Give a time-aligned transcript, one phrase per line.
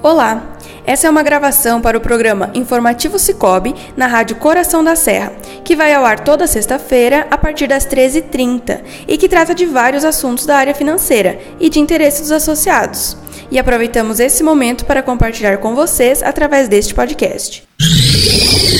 [0.00, 5.32] Olá, essa é uma gravação para o programa Informativo Cicobi na Rádio Coração da Serra,
[5.64, 10.04] que vai ao ar toda sexta-feira a partir das 13h30 e que trata de vários
[10.04, 13.16] assuntos da área financeira e de interesse dos associados.
[13.50, 17.64] E aproveitamos esse momento para compartilhar com vocês através deste podcast.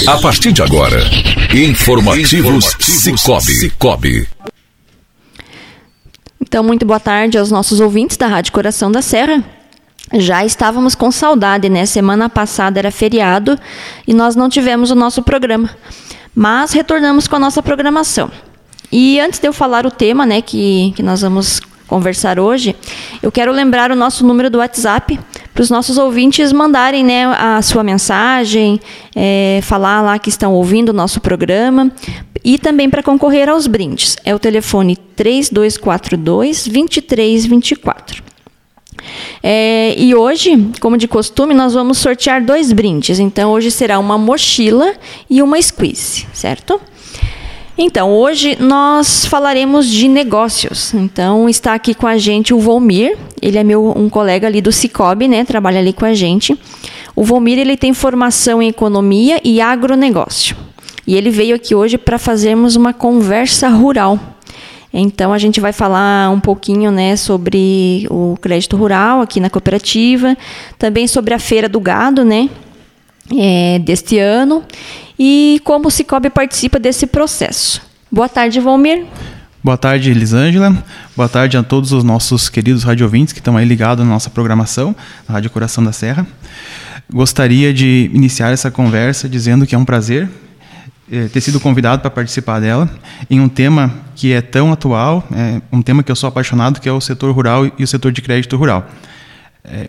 [0.07, 1.01] A partir de agora,
[1.53, 3.53] Informativos Cicobi.
[3.55, 4.29] Cicobi.
[6.41, 9.58] Então, muito boa tarde aos nossos ouvintes da Rádio Coração da Serra.
[10.13, 11.85] Já estávamos com saudade, né?
[11.85, 13.59] Semana passada era feriado
[14.07, 15.71] e nós não tivemos o nosso programa,
[16.35, 18.31] mas retornamos com a nossa programação.
[18.91, 22.75] E antes de eu falar o tema, né, que, que nós vamos conversar hoje,
[23.23, 25.19] eu quero lembrar o nosso número do WhatsApp
[25.53, 28.81] para os nossos ouvintes mandarem né, a sua mensagem,
[29.17, 31.91] é, falar lá que estão ouvindo o nosso programa
[32.45, 34.17] e também para concorrer aos brindes.
[34.25, 38.28] É o telefone 3242 2324.
[39.43, 43.19] É, e hoje, como de costume, nós vamos sortear dois brindes.
[43.19, 44.95] Então, hoje será uma mochila
[45.29, 46.81] e uma squeeze, certo?
[47.81, 50.93] Então, hoje nós falaremos de negócios.
[50.95, 53.17] Então, está aqui com a gente o Volmir.
[53.41, 55.45] Ele é meu um colega ali do Cicobi, né?
[55.45, 56.59] Trabalha ali com a gente.
[57.15, 60.57] O Volmir ele tem formação em economia e agronegócio.
[61.07, 64.19] E ele veio aqui hoje para fazermos uma conversa rural.
[64.93, 70.37] Então a gente vai falar um pouquinho, né, sobre o crédito rural aqui na cooperativa,
[70.79, 72.49] também sobre a feira do gado, né,
[73.37, 74.65] é, deste ano
[75.19, 77.83] e como o Cicobi participa desse processo.
[78.11, 79.05] Boa tarde, Valmir.
[79.63, 80.83] Boa tarde, Elisângela.
[81.17, 84.95] Boa tarde a todos os nossos queridos radiovintes que estão aí ligados na nossa programação,
[85.29, 86.27] na Rádio Coração da Serra.
[87.13, 90.29] Gostaria de iniciar essa conversa dizendo que é um prazer
[91.33, 92.89] ter sido convidado para participar dela
[93.31, 96.89] em um tema que é tão atual, é um tema que eu sou apaixonado, que
[96.89, 98.87] é o setor rural e o setor de crédito rural.
[99.65, 99.89] É,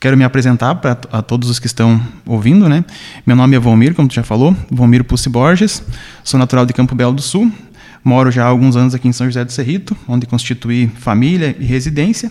[0.00, 2.84] quero me apresentar para a todos os que estão ouvindo, né?
[3.24, 5.82] Meu nome é Valmir, como tu já falou, Valmir Pussi Borges,
[6.24, 7.50] sou natural de Campo Belo do Sul,
[8.02, 11.64] moro já há alguns anos aqui em São José do Cerrito, onde constituí família e
[11.64, 12.30] residência,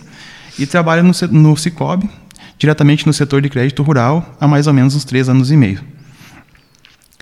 [0.58, 1.54] e trabalho no, no
[2.58, 5.80] diretamente no setor de crédito rural, há mais ou menos uns três anos e meio.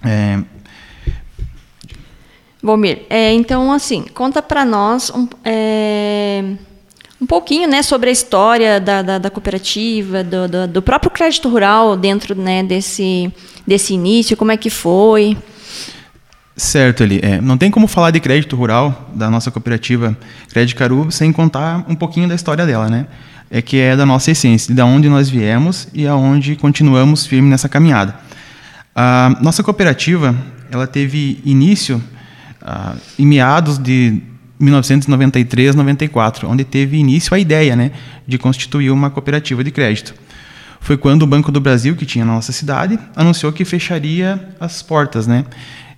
[0.04, 0.38] É,
[2.64, 6.42] Bomir, é, então, assim, conta para nós um, é,
[7.20, 11.46] um pouquinho né, sobre a história da, da, da cooperativa, do, do, do, próprio crédito
[11.50, 13.30] rural dentro né, desse,
[13.66, 15.36] desse início, como é que foi.
[16.56, 17.20] Certo, Eli.
[17.22, 20.16] É, não tem como falar de crédito rural da nossa cooperativa
[20.48, 23.06] Crédito Caru sem contar um pouquinho da história dela, né?
[23.50, 27.68] É que é da nossa essência, de onde nós viemos e aonde continuamos firme nessa
[27.68, 28.18] caminhada.
[28.96, 30.34] A nossa cooperativa,
[30.70, 32.02] ela teve início
[32.64, 34.22] ah, em meados de
[34.58, 37.90] 1993, 94, onde teve início a ideia né,
[38.26, 40.14] de constituir uma cooperativa de crédito.
[40.80, 44.82] Foi quando o Banco do Brasil, que tinha na nossa cidade, anunciou que fecharia as
[44.82, 45.44] portas, né,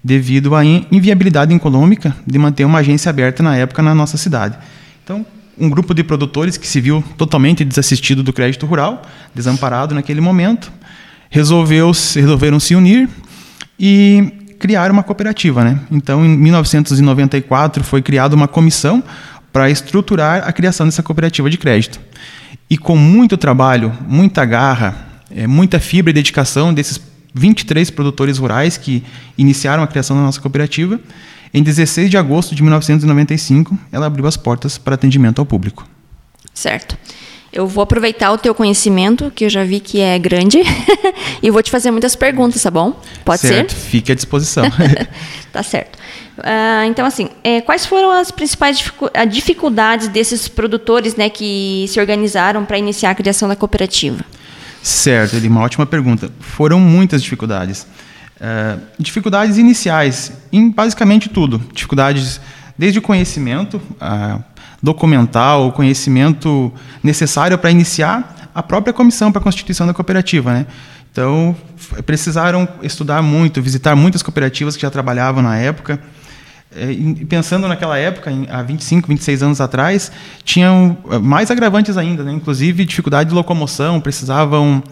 [0.03, 4.57] devido à inviabilidade econômica de manter uma agência aberta na época na nossa cidade.
[5.03, 5.27] Então,
[5.59, 9.03] um grupo de produtores que se viu totalmente desassistido do crédito rural,
[9.35, 10.71] desamparado naquele momento,
[11.31, 13.09] resolveu, resolveram se unir
[13.79, 15.65] e criar uma cooperativa.
[15.65, 15.79] Né?
[15.91, 19.03] Então, em 1994, foi criada uma comissão
[19.53, 22.01] para estruturar a criação dessa cooperativa de crédito.
[22.69, 27.01] E com muito trabalho, muita garra, é, muita fibra e dedicação desses
[27.33, 29.05] 23 produtores rurais que
[29.37, 30.99] iniciaram a criação da nossa cooperativa,
[31.53, 35.89] em 16 de agosto de 1995, ela abriu as portas para atendimento ao público.
[36.53, 36.99] Certo.
[37.57, 40.59] Eu vou aproveitar o teu conhecimento, que eu já vi que é grande,
[41.43, 43.01] e vou te fazer muitas perguntas, tá bom?
[43.25, 43.79] Pode certo, ser?
[43.79, 44.65] Fique à disposição.
[45.51, 45.97] tá certo.
[46.37, 48.79] Uh, então, assim, é, quais foram as principais
[49.31, 54.23] dificuldades desses produtores né, que se organizaram para iniciar a criação da cooperativa?
[54.83, 56.31] Certo, Eli, uma ótima pergunta.
[56.39, 57.87] Foram muitas dificuldades.
[58.37, 61.59] Uh, dificuldades iniciais, em basicamente tudo.
[61.73, 62.39] Dificuldades
[62.77, 64.45] desde o conhecimento, uh,
[64.87, 70.67] documental, o conhecimento necessário para iniciar a própria comissão para a constituição da cooperativa, né?
[71.11, 71.57] Então,
[72.05, 75.99] precisaram estudar muito, visitar muitas cooperativas que já trabalhavam na época.
[76.75, 80.13] É, e pensando naquela época, há 25, 26 anos atrás,
[80.45, 82.33] tinham é, mais agravantes ainda, né?
[82.33, 84.83] inclusive dificuldade de locomoção, precisavam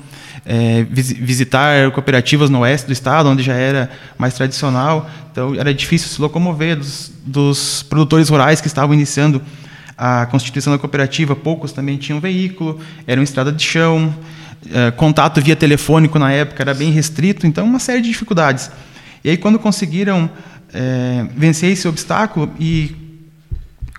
[0.44, 6.08] é, visitar cooperativas no oeste do estado, onde já era mais tradicional, então era difícil
[6.08, 9.40] se locomover dos, dos produtores rurais que estavam iniciando
[9.96, 14.14] a constituição da cooperativa, poucos também tinham veículo, era uma estrada de chão,
[14.73, 18.70] é, contato via telefônico na época era bem restrito, então uma série de dificuldades.
[19.23, 20.29] E aí quando conseguiram
[20.73, 22.94] é, vencer esse obstáculo e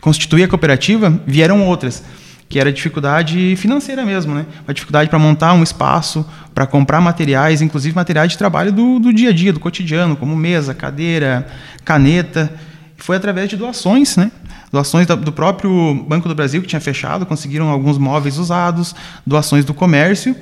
[0.01, 2.03] constituir a cooperativa, vieram outras,
[2.47, 4.45] que era dificuldade financeira mesmo, né?
[4.67, 9.11] Uma dificuldade para montar um espaço, para comprar materiais, inclusive materiais de trabalho do, do
[9.11, 11.47] dia a dia, do cotidiano, como mesa, cadeira,
[11.83, 12.53] caneta.
[12.97, 14.31] Foi através de doações, né?
[14.71, 18.95] Doações do próprio Banco do Brasil, que tinha fechado, conseguiram alguns móveis usados,
[19.25, 20.35] doações do comércio,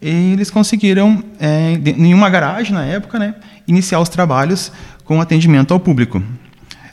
[0.00, 3.34] e eles conseguiram, é, em uma garagem na época, né,
[3.66, 4.70] iniciar os trabalhos
[5.04, 6.22] com atendimento ao público.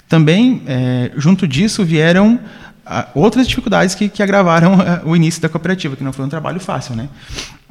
[0.08, 2.40] Também, é, junto disso, vieram
[2.86, 6.60] ah, outras dificuldades que, que agravaram o início da cooperativa, que não foi um trabalho
[6.60, 6.96] fácil.
[6.96, 7.10] Né?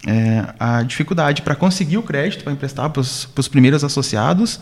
[0.07, 4.61] É, a dificuldade para conseguir o crédito para emprestar para os primeiros associados,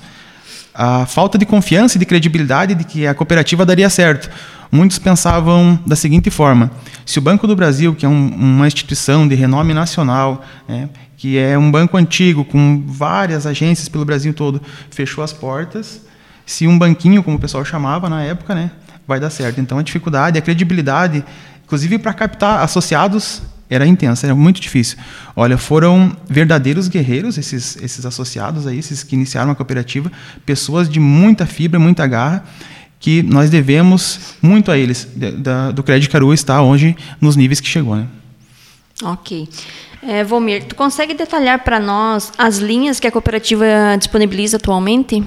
[0.75, 4.31] a falta de confiança e de credibilidade de que a cooperativa daria certo.
[4.71, 6.71] Muitos pensavam da seguinte forma:
[7.05, 11.39] se o Banco do Brasil, que é um, uma instituição de renome nacional, né, que
[11.39, 16.01] é um banco antigo com várias agências pelo Brasil todo, fechou as portas,
[16.47, 18.71] se um banquinho, como o pessoal chamava na época, né,
[19.07, 19.61] vai dar certo.
[19.61, 21.23] Então a dificuldade, a credibilidade,
[21.65, 23.43] inclusive para captar associados,
[23.73, 24.99] era intensa, era muito difícil.
[25.35, 30.13] Olha, foram verdadeiros guerreiros esses, esses associados aí, esses que iniciaram a cooperativa,
[30.45, 32.45] pessoas de muita fibra, muita garra,
[33.01, 35.09] que nós devemos muito a eles.
[35.17, 37.97] Da, do Crédito Caru está hoje nos níveis que chegou.
[37.97, 38.07] Né?
[39.03, 39.49] Ok.
[40.03, 40.25] É,
[40.69, 43.65] tu consegue detalhar para nós as linhas que a cooperativa
[43.97, 45.25] disponibiliza atualmente?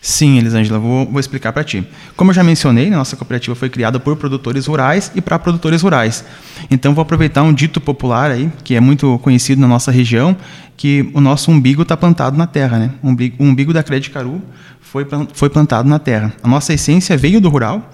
[0.00, 1.84] Sim, Elisângela, vou, vou explicar para ti.
[2.16, 6.24] Como eu já mencionei, nossa cooperativa foi criada por produtores rurais e para produtores rurais.
[6.70, 10.36] Então, vou aproveitar um dito popular aí, que é muito conhecido na nossa região,
[10.76, 12.78] que o nosso umbigo está plantado na terra.
[12.78, 12.90] Né?
[13.02, 14.40] O umbigo, o umbigo da Crédito Caru
[14.80, 16.32] foi, foi plantado na terra.
[16.42, 17.90] A nossa essência veio do rural,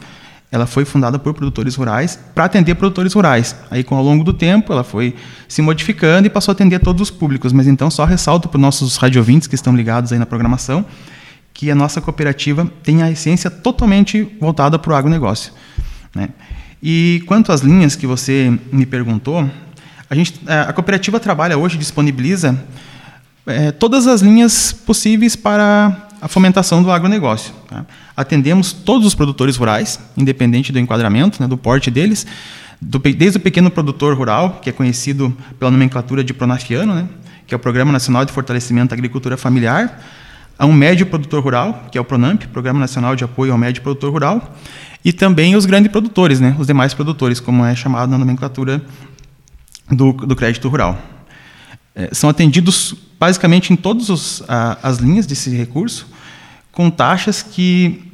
[0.52, 3.56] ela foi fundada por produtores rurais para atender produtores rurais.
[3.70, 5.14] Aí, com ao longo do tempo, ela foi
[5.48, 7.52] se modificando e passou a atender todos os públicos.
[7.52, 10.84] Mas então, só ressalto para os nossos radiovintes que estão ligados aí na programação,
[11.54, 15.52] que a nossa cooperativa tem a essência totalmente voltada para o agronegócio.
[16.12, 16.28] Né?
[16.82, 19.48] E quanto às linhas que você me perguntou,
[20.10, 22.60] a, gente, é, a cooperativa trabalha hoje, disponibiliza
[23.46, 27.54] é, todas as linhas possíveis para a fomentação do agronegócio.
[27.68, 27.86] Tá?
[28.16, 32.26] Atendemos todos os produtores rurais, independente do enquadramento, né, do porte deles,
[32.80, 37.08] do, desde o pequeno produtor rural, que é conhecido pela nomenclatura de Pronafiano, né,
[37.46, 40.00] que é o Programa Nacional de Fortalecimento da Agricultura Familiar,
[40.58, 43.82] a um médio produtor rural, que é o PRONAMP, Programa Nacional de Apoio ao Médio
[43.82, 44.54] Produtor Rural,
[45.04, 48.82] e também os grandes produtores, né, os demais produtores, como é chamado na nomenclatura
[49.90, 50.98] do, do crédito rural.
[51.94, 54.42] É, são atendidos basicamente em todas
[54.82, 56.08] as linhas desse recurso,
[56.72, 58.10] com taxas que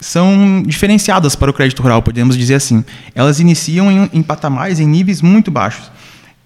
[0.00, 2.84] são diferenciadas para o crédito rural, podemos dizer assim.
[3.14, 5.90] Elas iniciam em, em patamares, em níveis muito baixos.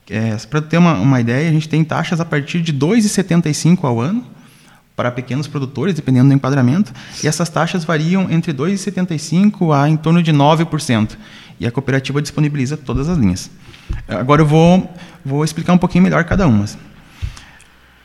[0.08, 3.78] É, para ter uma, uma ideia, a gente tem taxas a partir de R$ 2,75
[3.82, 4.22] ao ano,
[4.96, 6.90] para pequenos produtores, dependendo do enquadramento,
[7.22, 11.10] e essas taxas variam entre 2,75% a em torno de 9%.
[11.60, 13.50] E a cooperativa disponibiliza todas as linhas.
[14.08, 14.90] Agora eu vou,
[15.24, 16.64] vou explicar um pouquinho melhor cada uma.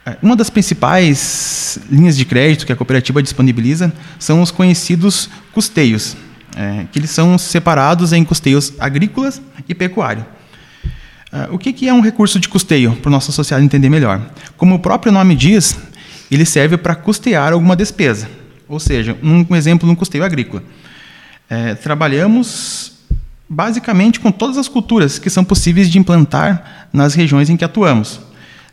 [0.05, 6.17] É, uma das principais linhas de crédito que a cooperativa disponibiliza são os conhecidos custeios,
[6.55, 10.25] é, que eles são separados em custeios agrícolas e pecuário.
[11.31, 14.21] É, o que é um recurso de custeio, para o nosso associado entender melhor?
[14.57, 15.77] Como o próprio nome diz,
[16.35, 18.29] ele serve para custear alguma despesa.
[18.67, 20.63] Ou seja, um, um exemplo de um custeio agrícola.
[21.49, 22.93] É, trabalhamos
[23.49, 28.21] basicamente com todas as culturas que são possíveis de implantar nas regiões em que atuamos.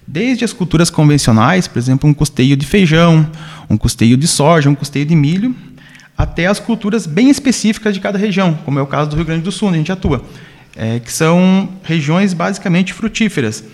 [0.06, 3.28] Desde as culturas convencionais, por exemplo, um custeio de feijão,
[3.68, 5.54] um custeio de soja, um custeio de milho,
[6.16, 9.42] até as culturas bem específicas de cada região, como é o caso do Rio Grande
[9.42, 10.24] do Sul, onde a gente atua,
[10.76, 13.64] é, que são regiões basicamente frutíferas.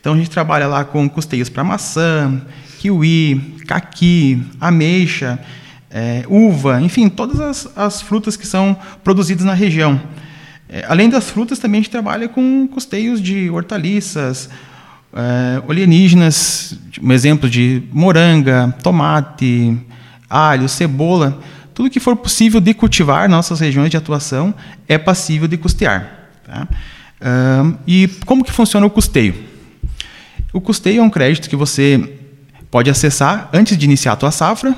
[0.00, 2.40] Então a gente trabalha lá com custeios para maçã,
[2.82, 5.38] kiwi, caqui, ameixa,
[5.88, 10.00] é, uva, enfim, todas as, as, frutas que são produzidas na região.
[10.68, 14.50] É, além das frutas, também a gente trabalha com custeios de hortaliças,
[15.14, 15.62] é,
[17.00, 19.78] um exemplo de moranga, tomate,
[20.28, 21.38] alho, cebola,
[21.72, 24.52] tudo que for possível de cultivar nossas regiões de atuação
[24.88, 26.30] é passível de custear.
[26.44, 26.66] Tá?
[27.86, 29.32] e como que funciona o custeio?
[30.52, 32.18] O custeio é um crédito que você
[32.72, 34.74] pode acessar antes de iniciar a tua safra,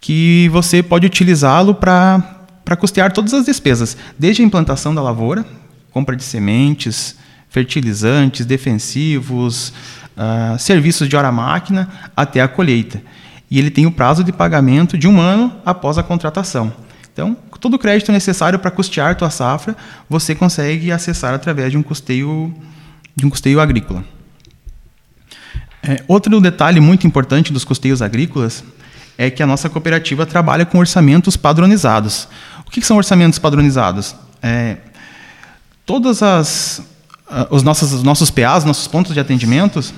[0.00, 5.44] que você pode utilizá-lo para custear todas as despesas, desde a implantação da lavoura,
[5.90, 7.16] compra de sementes,
[7.48, 9.72] fertilizantes, defensivos,
[10.16, 13.02] uh, serviços de hora-máquina, até a colheita.
[13.50, 16.72] E ele tem o prazo de pagamento de um ano após a contratação.
[17.12, 19.76] Então, todo o crédito necessário para custear tua safra,
[20.08, 22.54] você consegue acessar através de um custeio,
[23.16, 24.04] de um custeio agrícola.
[25.82, 28.62] É, outro detalhe muito importante dos custeios agrícolas
[29.16, 32.28] é que a nossa cooperativa trabalha com orçamentos padronizados.
[32.66, 34.14] O que, que são orçamentos padronizados?
[34.42, 34.76] É,
[35.84, 36.82] todas as
[37.48, 39.94] os nossos os nossos PAs, nossos pontos de atendimentos,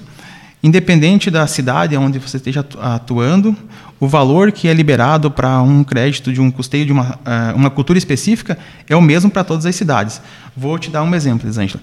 [0.62, 3.56] independente da cidade onde você esteja atuando,
[3.98, 7.70] o valor que é liberado para um crédito de um custeio de uma, uh, uma
[7.70, 8.58] cultura específica
[8.88, 10.20] é o mesmo para todas as cidades.
[10.56, 11.82] Vou te dar um exemplo, Elisângela.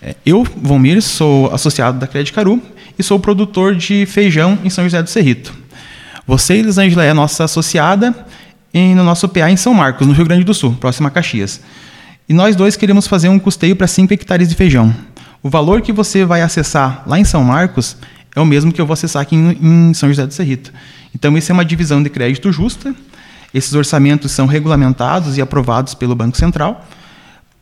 [0.00, 2.62] É, eu, Vomir, sou associado da Crédito Caru
[2.98, 5.54] e sou produtor de feijão em São José do Cerrito.
[6.26, 8.14] Você, Elisângela, é nossa associada
[8.74, 11.60] em, no nosso PA em São Marcos, no Rio Grande do Sul, próximo a Caxias.
[12.28, 14.94] E nós dois queremos fazer um custeio para 5 hectares de feijão.
[15.42, 17.96] O valor que você vai acessar lá em São Marcos
[18.36, 20.72] é o mesmo que eu vou acessar aqui em, em São José do Cerrito.
[21.14, 22.94] Então, isso é uma divisão de crédito justa.
[23.54, 26.86] Esses orçamentos são regulamentados e aprovados pelo Banco Central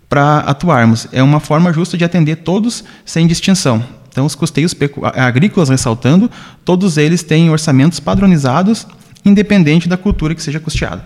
[0.09, 1.07] para atuarmos.
[1.12, 3.85] É uma forma justa de atender todos sem distinção.
[4.17, 4.75] Então, os custeios
[5.15, 6.31] agrícolas, ressaltando,
[6.65, 8.87] todos eles têm orçamentos padronizados,
[9.23, 11.05] independente da cultura que seja custeada.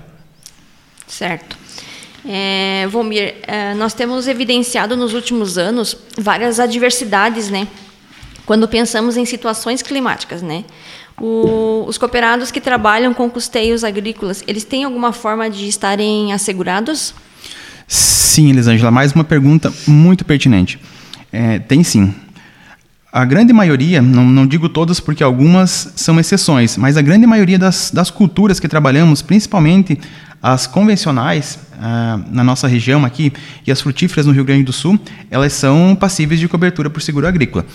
[1.08, 1.58] Certo.
[2.24, 7.66] É, Vomir, é, nós temos evidenciado nos últimos anos várias adversidades, né?
[8.46, 10.64] Quando pensamos em situações climáticas, né?
[11.20, 17.12] O, os cooperados que trabalham com custeios agrícolas, eles têm alguma forma de estarem assegurados?
[17.88, 20.78] Sim, Elisângela, mais uma pergunta muito pertinente.
[21.32, 22.14] É, tem sim.
[23.12, 27.58] A grande maioria, não, não, digo todas porque algumas são exceções, mas a grande maioria
[27.58, 29.98] das, das culturas que trabalhamos, principalmente
[30.40, 33.32] as convencionais ah, na nossa região aqui
[33.66, 34.98] e as frutíferas no Rio Grande do Sul,
[35.28, 37.66] elas são passíveis de cobertura por seguro agrícola.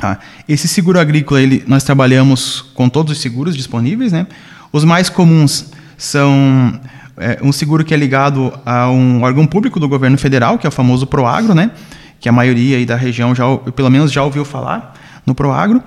[0.00, 0.18] Ah,
[0.48, 4.12] esse seguro agrícola, ele, nós trabalhamos com todos os seguros disponíveis.
[4.12, 4.26] Né?
[4.72, 6.78] Os mais comuns são
[7.16, 10.68] é, um seguro que é ligado a um órgão público do governo federal, que é
[10.68, 11.72] o famoso Proagro, né?
[12.20, 13.44] Que a maioria da região já,
[13.74, 14.94] pelo menos já ouviu falar
[15.24, 15.82] no Proagro.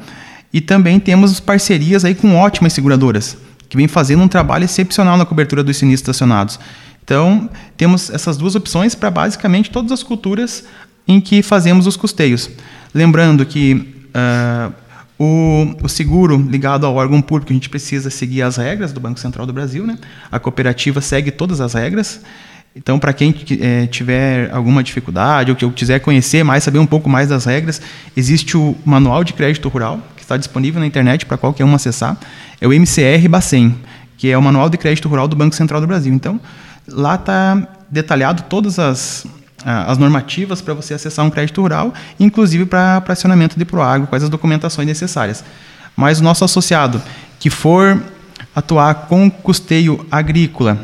[0.54, 3.38] E também temos parcerias aí com ótimas seguradoras,
[3.70, 6.60] que vem fazendo um trabalho excepcional na cobertura dos sinistros estacionados.
[7.04, 10.66] Então, temos essas duas opções para basicamente todas as culturas
[11.08, 12.50] em que fazemos os custeios.
[12.94, 14.74] Lembrando que uh,
[15.18, 19.20] o, o, seguro ligado ao órgão público, a gente precisa seguir as regras do Banco
[19.20, 19.86] Central do Brasil.
[19.86, 19.98] Né?
[20.32, 22.22] A cooperativa segue todas as regras.
[22.76, 27.10] Então, para quem é, tiver alguma dificuldade ou que quiser conhecer mais, saber um pouco
[27.10, 27.82] mais das regras,
[28.16, 32.18] existe o Manual de Crédito Rural, que está disponível na internet para qualquer um acessar.
[32.62, 33.76] É o MCR Bacen,
[34.18, 36.14] que é o Manual de Crédito Rural do Banco Central do Brasil.
[36.14, 36.40] Então,
[36.88, 39.28] lá está detalhado todas as,
[39.66, 44.30] as normativas para você acessar um crédito rural, inclusive para acionamento de Proagro, quais as
[44.30, 45.44] documentações necessárias.
[45.94, 47.02] Mas o nosso associado
[47.38, 48.02] que for
[48.56, 50.78] atuar com custeio agrícola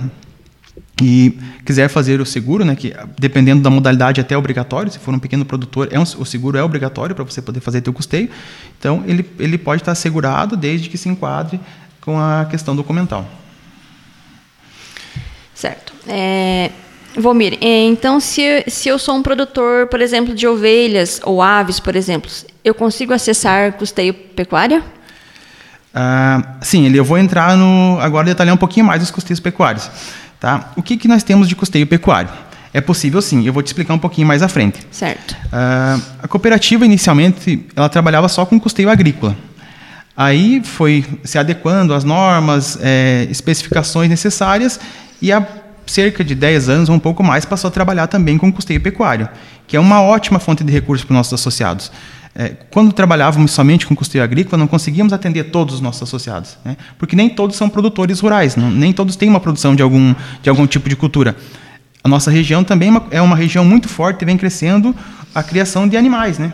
[1.01, 5.13] e quiser fazer o seguro, né, que dependendo da modalidade é até obrigatório, se for
[5.13, 8.29] um pequeno produtor, é um, o seguro é obrigatório para você poder fazer teu custeio.
[8.79, 11.59] Então ele, ele pode estar assegurado desde que se enquadre
[12.01, 13.29] com a questão documental.
[15.53, 15.93] Certo.
[16.07, 16.71] É,
[17.15, 21.79] Vomir, é, então se, se eu sou um produtor, por exemplo, de ovelhas ou aves,
[21.79, 22.29] por exemplo,
[22.63, 24.83] eu consigo acessar custeio pecuária?
[25.93, 29.89] Ah, sim, eu vou entrar no agora detalhar um pouquinho mais os custeios pecuários.
[30.39, 30.71] Tá?
[30.75, 32.29] O que, que nós temos de custeio pecuário?
[32.73, 34.79] É possível sim, eu vou te explicar um pouquinho mais à frente.
[34.91, 35.35] Certo.
[35.51, 39.35] Ah, a cooperativa inicialmente ela trabalhava só com custeio agrícola.
[40.15, 44.79] Aí foi se adequando às normas, é, especificações necessárias
[45.21, 45.45] e a
[45.85, 49.29] cerca de 10 anos ou um pouco mais, passou a trabalhar também com custeio pecuário,
[49.65, 51.91] que é uma ótima fonte de recursos para os nossos associados.
[52.39, 56.77] É, quando trabalhávamos somente com custeio agrícola, não conseguíamos atender todos os nossos associados, né?
[56.99, 60.13] porque nem todos são produtores rurais, não, nem todos têm uma produção de algum,
[60.43, 61.35] de algum tipo de cultura.
[62.03, 64.95] A nossa região também é uma região muito forte e vem crescendo
[65.33, 66.37] a criação de animais.
[66.37, 66.53] Né?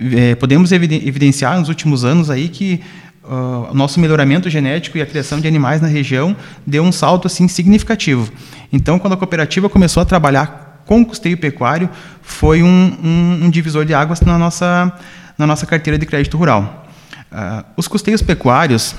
[0.00, 2.80] É, podemos evidenciar nos últimos anos aí que
[3.22, 6.36] uh, nosso melhoramento genético e a criação de animais na região
[6.66, 8.30] deu um salto assim significativo.
[8.72, 11.88] Então, quando a cooperativa começou a trabalhar com custeio pecuário,
[12.22, 12.68] foi um,
[13.02, 14.92] um, um divisor de águas na nossa,
[15.38, 16.86] na nossa carteira de crédito rural.
[17.30, 18.94] Uh, os custeios pecuários,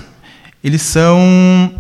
[0.64, 1.72] eles são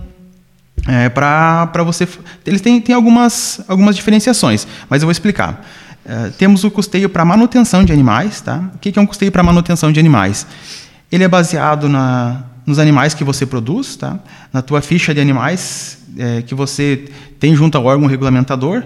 [0.87, 2.07] é, para você.
[2.45, 5.65] Eles têm, têm algumas, algumas diferenciações, mas eu vou explicar.
[6.05, 8.41] Uh, temos o custeio para manutenção de animais.
[8.41, 8.69] Tá?
[8.75, 10.45] O que é um custeio para manutenção de animais?
[11.11, 14.19] Ele é baseado na, nos animais que você produz, tá?
[14.51, 17.05] na tua ficha de animais é, que você
[17.39, 18.83] tem junto ao órgão regulamentador.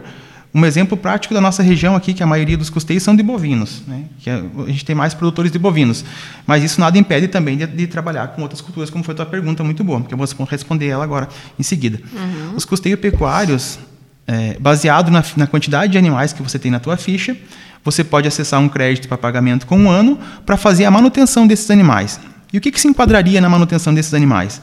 [0.57, 3.83] Um exemplo prático da nossa região aqui, que a maioria dos custeios são de bovinos,
[3.87, 4.05] né?
[4.17, 6.03] que é, a gente tem mais produtores de bovinos.
[6.47, 9.25] Mas isso nada impede também de, de, trabalhar com outras culturas, como foi a tua
[9.27, 12.01] pergunta muito boa, que eu vou responder ela agora em seguida.
[12.11, 12.55] Uhum.
[12.55, 13.77] Os custeios pecuários,
[14.25, 17.37] é, baseado na, na quantidade de animais que você tem na tua ficha,
[17.83, 21.69] você pode acessar um crédito para pagamento com um ano para fazer a manutenção desses
[21.69, 22.19] animais.
[22.51, 24.59] E o que, que se enquadraria na manutenção desses animais?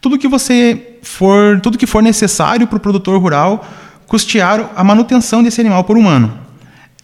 [0.00, 3.68] Tudo que você for, tudo que for necessário para o produtor rural
[4.06, 6.44] custear a manutenção desse animal por um ano.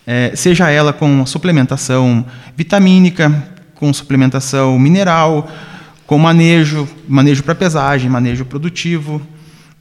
[0.07, 2.25] é, seja ela com suplementação
[2.57, 3.33] vitamínica,
[3.75, 5.49] com suplementação mineral,
[6.07, 9.23] com manejo, manejo para pesagem, manejo produtivo,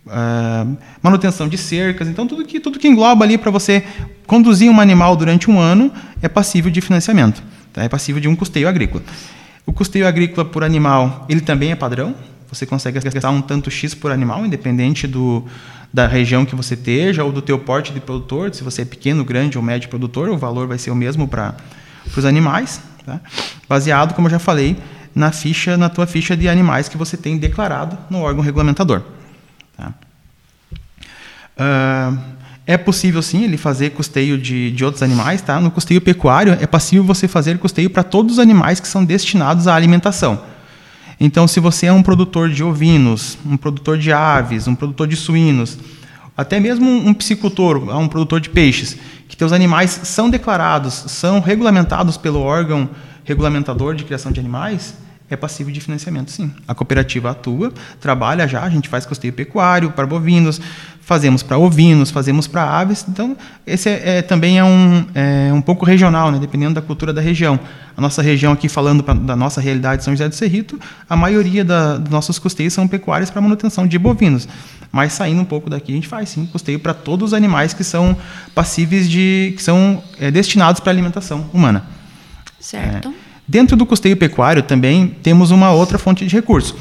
[0.06, 2.08] uh, manutenção de cercas.
[2.08, 3.84] Então, tudo que, tudo que engloba ali para você
[4.28, 7.42] conduzir um animal durante um ano é passível de financiamento,
[7.74, 7.84] tá?
[7.84, 9.04] é passível de um custeio agrícola.
[9.66, 12.16] O custeio agrícola por animal, ele também é padrão.
[12.52, 15.44] Você consegue gastar um tanto X por animal, independente do,
[15.94, 18.54] da região que você esteja ou do teu porte de produtor.
[18.54, 21.56] Se você é pequeno, grande ou médio produtor, o valor vai ser o mesmo para
[22.16, 22.82] os animais.
[23.06, 23.20] Tá?
[23.68, 24.78] Baseado, como eu já falei,
[25.16, 29.02] na ficha, na tua ficha de animais que você tem declarado no órgão regulamentador.
[29.76, 29.94] Tá?
[31.58, 32.18] Uh,
[32.66, 35.60] é possível sim ele fazer custeio de, de outros animais, tá?
[35.60, 39.68] No custeio pecuário é possível você fazer custeio para todos os animais que são destinados
[39.68, 40.40] à alimentação.
[41.20, 45.18] Então, se você é um produtor de ovinos, um produtor de aves, um produtor de
[45.18, 45.78] suínos,
[46.38, 48.98] até mesmo um piscicultor, um produtor de peixes,
[49.28, 52.90] que teus animais são declarados, são regulamentados pelo órgão
[53.26, 54.96] regulamentador de criação de animais,
[55.30, 56.52] é passível de financiamento, sim.
[56.68, 60.60] A cooperativa atua, trabalha já, a gente faz custeio pecuário para bovinos,
[61.02, 63.06] fazemos para ovinos, fazemos para aves.
[63.08, 67.12] Então, esse é, é, também é um, é um pouco regional, né, dependendo da cultura
[67.12, 67.60] da região.
[67.96, 71.16] A nossa região aqui, falando pra, da nossa realidade de São José do Cerrito, a
[71.16, 74.48] maioria da, dos nossos custeios são pecuários para manutenção de bovinos.
[74.92, 77.84] Mas saindo um pouco daqui, a gente faz sim custeio para todos os animais que
[77.84, 78.18] são
[78.56, 79.54] passíveis de.
[79.56, 81.86] que são é, destinados para alimentação humana.
[82.60, 83.14] Certo.
[83.50, 86.76] Dentro do custeio pecuário também temos uma outra fonte de recurso,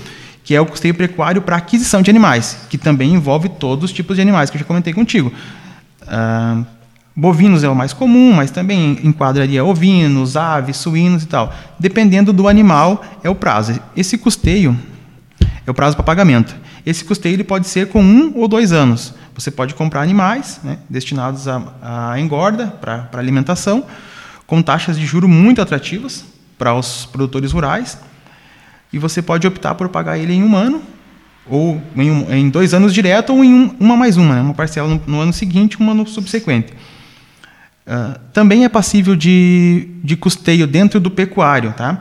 [0.44, 4.16] que é o custeio pecuário para aquisição de animais, que também envolve todos os tipos
[4.16, 5.32] de animais que eu já comentei contigo.
[6.06, 6.62] Ah,
[7.16, 11.54] bovinos é o mais comum, mas também enquadraria ovinos, aves, suínos e tal.
[11.78, 13.80] Dependendo do animal, é o prazo.
[13.96, 14.78] Esse custeio
[15.66, 16.54] é o prazo para pagamento.
[16.84, 19.14] Esse custeio ele pode ser com um ou dois anos.
[19.34, 23.87] Você pode comprar animais né, destinados à engorda, para alimentação,
[24.46, 26.26] com taxas de juro muito atrativas,
[26.59, 27.99] para os produtores rurais.
[28.93, 30.83] E você pode optar por pagar ele em um ano,
[31.47, 34.40] ou em, um, em dois anos direto, ou em um, uma mais uma, né?
[34.40, 36.73] uma parcela no, no, ano seguinte uma no subsequente.
[37.87, 41.73] Uh, também é passível de, de custeio dentro do pecuário.
[41.73, 42.01] Tá?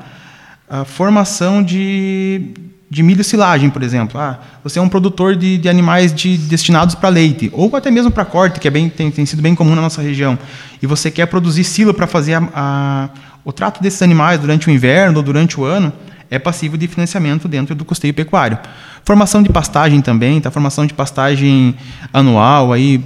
[0.70, 2.54] A formação de,
[2.90, 4.20] de milho silagem, por exemplo.
[4.20, 8.12] Ah, você é um produtor de, de animais de, destinados para leite, ou até mesmo
[8.12, 10.38] para corte, que é bem, tem, tem, sido bem comum na nossa região,
[10.82, 13.10] e você quer produzir silo para fazer a, a,
[13.48, 15.94] o trato desses animais durante o inverno ou durante o ano,
[16.30, 18.60] é passível de financiamento dentro do custeio pecuário.
[19.06, 20.52] Formação de pastagem também, tá?
[20.52, 21.74] formação de pastagem
[22.12, 23.02] anual, aí,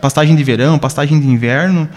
[0.00, 1.88] pastagem de verão, pastagem de inverno,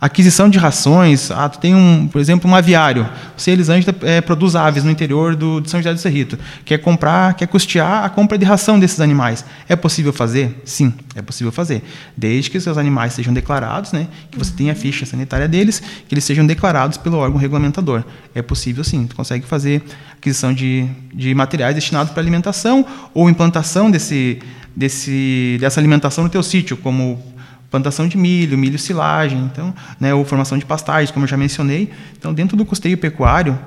[0.00, 1.30] Aquisição de rações.
[1.30, 3.06] Ah, tu tem, um, por exemplo, um aviário.
[3.36, 6.38] Você, Elisângela, é, produz aves no interior do, de São José do Cerrito.
[6.64, 9.44] Quer comprar, quer custear a compra de ração desses animais.
[9.68, 10.58] É possível fazer?
[10.64, 11.82] Sim, é possível fazer.
[12.16, 15.82] Desde que os seus animais sejam declarados, né, que você tenha a ficha sanitária deles,
[16.08, 18.02] que eles sejam declarados pelo órgão regulamentador.
[18.34, 19.06] É possível sim.
[19.06, 19.82] Tu consegue fazer
[20.16, 24.38] aquisição de, de materiais destinados para alimentação ou implantação desse,
[24.74, 27.22] desse, dessa alimentação no teu sítio, como
[27.70, 31.90] plantação de milho, milho silagem, então, né, ou formação de pastagens, como eu já mencionei.
[32.18, 33.58] Então, dentro do custeio pecuário,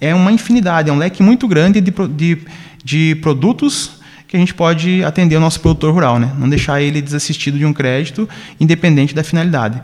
[0.00, 2.38] é uma infinidade, é um leque muito grande de, de,
[2.82, 6.32] de produtos que a gente pode atender o nosso produtor rural, né?
[6.38, 9.82] não deixar ele desassistido de um crédito, independente da finalidade.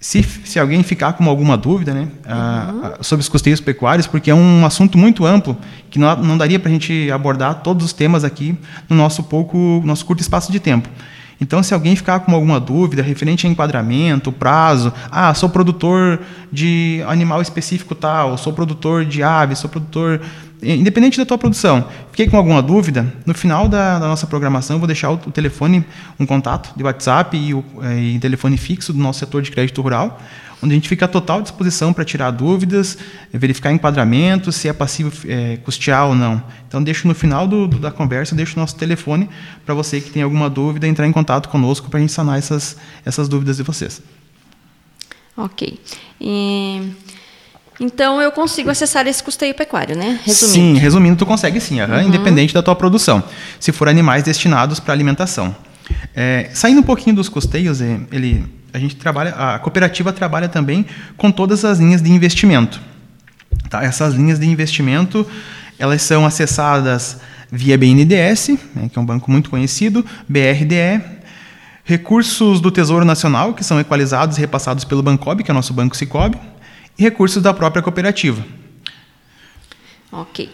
[0.00, 3.02] Se, se alguém ficar com alguma dúvida né, uhum.
[3.02, 5.56] sobre os custeios pecuários, porque é um assunto muito amplo,
[5.90, 8.56] que não, não daria para a gente abordar todos os temas aqui
[8.88, 10.88] no nosso pouco, nosso curto espaço de tempo.
[11.42, 16.20] Então, se alguém ficar com alguma dúvida referente a enquadramento, prazo, ah, sou produtor
[16.52, 20.20] de animal específico tal, sou produtor de aves, sou produtor.
[20.62, 24.86] Independente da tua produção, fiquei com alguma dúvida, no final da, da nossa programação vou
[24.86, 25.84] deixar o, o, telefone,
[26.20, 29.82] um contato de WhatsApp e o é, e telefone fixo do nosso setor de crédito
[29.82, 30.20] rural
[30.62, 32.96] onde a gente fica à total disposição para tirar dúvidas,
[33.32, 36.42] verificar enquadramento, se é passível é, custear ou não.
[36.68, 39.28] Então, deixo no final do, da conversa, deixo o nosso telefone
[39.66, 42.76] para você que tem alguma dúvida entrar em contato conosco para a gente sanar essas,
[43.04, 44.00] essas dúvidas de vocês.
[45.36, 45.80] Ok.
[46.20, 46.92] E...
[47.80, 50.20] Então eu consigo acessar esse custeio pecuário, né?
[50.24, 50.54] Resumindo.
[50.54, 52.02] Sim, resumindo, tu consegue sim, uhum.
[52.02, 53.24] independente da tua produção,
[53.58, 55.56] se for animais destinados para alimentação.
[56.14, 61.30] É, saindo um pouquinho dos custeios, ele a gente trabalha, a cooperativa trabalha também com
[61.30, 62.80] todas as linhas de investimento.
[63.68, 63.82] Tá?
[63.84, 65.26] Essas linhas de investimento
[65.78, 71.02] elas são acessadas via BNDES, né, que é um banco muito conhecido, BRDE,
[71.84, 75.74] recursos do Tesouro Nacional, que são equalizados e repassados pelo Bancob, que é o nosso
[75.74, 76.38] banco Cicobi,
[76.98, 78.42] e recursos da própria cooperativa.
[80.10, 80.50] Ok.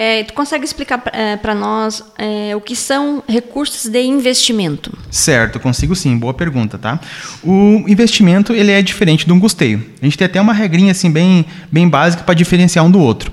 [0.00, 1.10] É, tu consegue explicar para
[1.52, 4.96] é, nós é, o que são recursos de investimento?
[5.10, 6.16] Certo, consigo sim.
[6.16, 7.00] Boa pergunta, tá?
[7.42, 9.84] O investimento ele é diferente de um custeio.
[10.00, 13.32] A gente tem até uma regrinha assim bem, bem básica para diferenciar um do outro.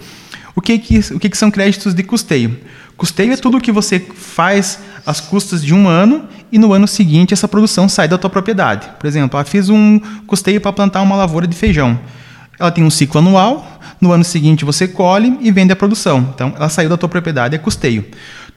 [0.55, 2.59] O que, que, o que, que são créditos de custeio?
[2.97, 6.87] Custeio é tudo o que você faz às custas de um ano e no ano
[6.87, 8.89] seguinte essa produção sai da tua propriedade.
[8.97, 11.99] Por exemplo, eu fiz um custeio para plantar uma lavoura de feijão.
[12.59, 13.74] Ela tem um ciclo anual,
[14.05, 16.29] no ano seguinte você colhe e vende a produção.
[16.33, 18.05] Então, ela saiu da tua propriedade, é custeio.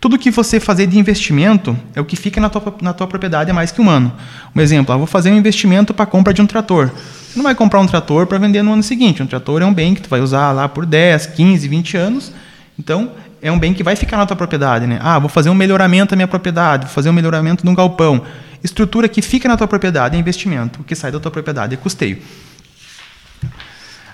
[0.01, 3.51] Tudo que você fazer de investimento é o que fica na tua, na tua propriedade
[3.51, 4.13] é mais que um ano.
[4.55, 6.89] Um exemplo, eu vou fazer um investimento para compra de um trator.
[6.89, 9.23] Você não vai comprar um trator para vender no ano seguinte.
[9.23, 12.33] Um trator é um bem que tu vai usar lá por 10, 15, 20 anos.
[12.79, 13.11] Então,
[13.43, 14.87] é um bem que vai ficar na tua propriedade.
[14.87, 14.99] Né?
[15.03, 18.23] Ah, vou fazer um melhoramento da minha propriedade, vou fazer um melhoramento de um galpão.
[18.63, 20.81] Estrutura que fica na tua propriedade é investimento.
[20.81, 22.19] O que sai da tua propriedade é custeio.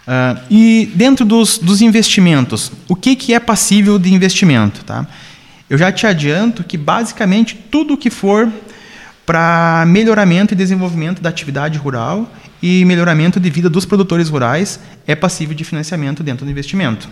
[0.07, 4.85] Uh, e dentro dos, dos, investimentos, o que, que é passível de investimento?
[4.85, 5.07] Tá?
[5.69, 8.53] Eu já te adianto que basicamente tudo que for
[9.25, 12.31] para melhoramento e desenvolvimento da atividade rural
[12.63, 17.09] e melhoramento de vida dos produtores rurais é passível de financiamento dentro do investimento.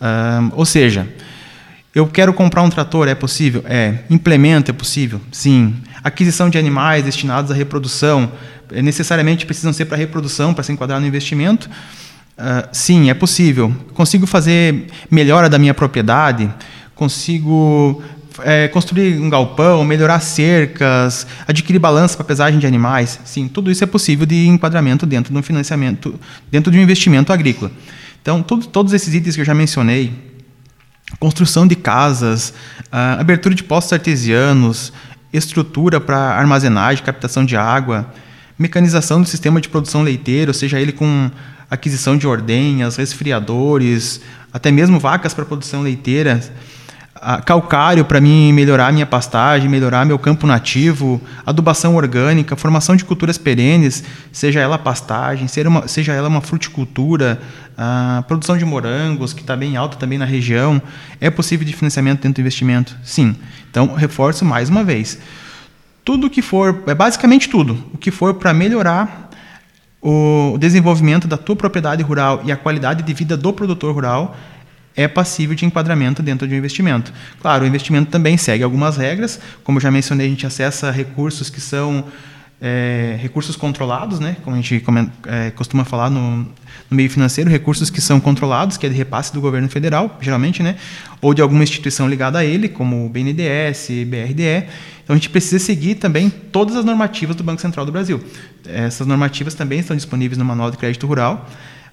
[0.00, 1.06] Uh, ou seja,
[1.94, 3.62] eu quero comprar um trator, é possível?
[3.66, 3.98] É.
[4.08, 5.20] Implemento, é possível?
[5.30, 5.76] Sim.
[6.02, 8.32] Aquisição de animais destinados à reprodução,
[8.72, 11.68] é, necessariamente precisam ser para reprodução, para se enquadrar no investimento?
[12.38, 13.74] Uh, sim, é possível.
[13.94, 16.52] Consigo fazer melhora da minha propriedade,
[16.94, 18.02] consigo
[18.40, 23.20] é, construir um galpão, melhorar cercas, adquirir balança para pesagem de animais.
[23.24, 26.18] Sim, tudo isso é possível de enquadramento dentro de um financiamento,
[26.50, 27.70] dentro de um investimento agrícola.
[28.20, 30.12] Então, tudo, todos esses itens que eu já mencionei,
[31.18, 32.54] construção de casas,
[32.86, 34.92] uh, abertura de postos artesianos,
[35.32, 38.12] estrutura para armazenagem, captação de água,
[38.58, 41.30] mecanização do sistema de produção leiteiro, seja ele com
[41.70, 44.20] aquisição de ordenhas, resfriadores,
[44.52, 46.40] até mesmo vacas para produção leiteira,
[47.44, 53.38] calcário para mim melhorar minha pastagem, melhorar meu campo nativo, adubação orgânica, formação de culturas
[53.38, 57.40] perenes, seja ela pastagem, seja, uma, seja ela uma fruticultura,
[58.26, 60.82] produção de morangos, que está bem alta também na região.
[61.20, 62.96] É possível de financiamento dentro do investimento?
[63.04, 63.36] Sim.
[63.70, 65.18] Então, reforço mais uma vez.
[66.04, 69.30] Tudo que for, é basicamente tudo, o que for para melhorar
[70.00, 74.36] o desenvolvimento da tua propriedade rural e a qualidade de vida do produtor rural
[74.96, 77.12] é passível de enquadramento dentro de um investimento.
[77.40, 81.60] Claro, o investimento também segue algumas regras, como já mencionei, a gente acessa recursos que
[81.60, 82.04] são
[82.64, 84.36] é, recursos controlados, né?
[84.44, 84.80] como a gente
[85.26, 86.46] é, costuma falar no, no,
[86.90, 90.76] meio financeiro, recursos que são controlados, que é de repasse do governo federal, geralmente, né?
[91.20, 94.68] ou de alguma instituição ligada a ele, como o BNDES, BRDE.
[95.02, 98.22] Então a gente precisa seguir também todas as normativas do Banco Central do Brasil.
[98.64, 101.50] Essas normativas também estão disponíveis no Manual de Crédito Rural.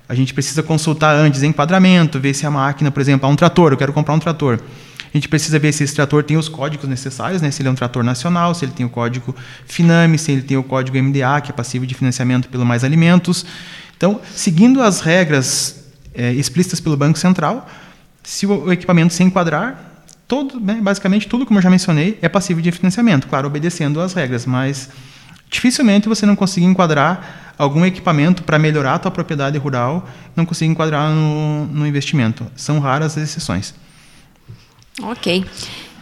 [0.08, 3.72] A gente precisa consultar antes enquadramento, ver se a máquina, por exemplo, há um trator,
[3.72, 4.60] eu quero comprar um trator.
[5.14, 7.50] A gente precisa ver se esse trator tem os códigos necessários, né?
[7.50, 10.56] se ele é um trator nacional, se ele tem o código FINAME, se ele tem
[10.56, 13.46] o código MDA, que é passivo de financiamento pelo Mais Alimentos.
[13.98, 17.68] Então, seguindo as regras é, explícitas pelo Banco Central,
[18.24, 22.62] se o equipamento se enquadrar, todo, né, basicamente tudo, como eu já mencionei, é passível
[22.62, 24.90] de financiamento, claro, obedecendo às regras, mas
[25.50, 30.72] dificilmente você não consegue enquadrar algum equipamento para melhorar a tua propriedade rural, não consegue
[30.72, 32.46] enquadrar no, no investimento.
[32.56, 33.74] São raras as exceções.
[35.04, 35.46] Ok.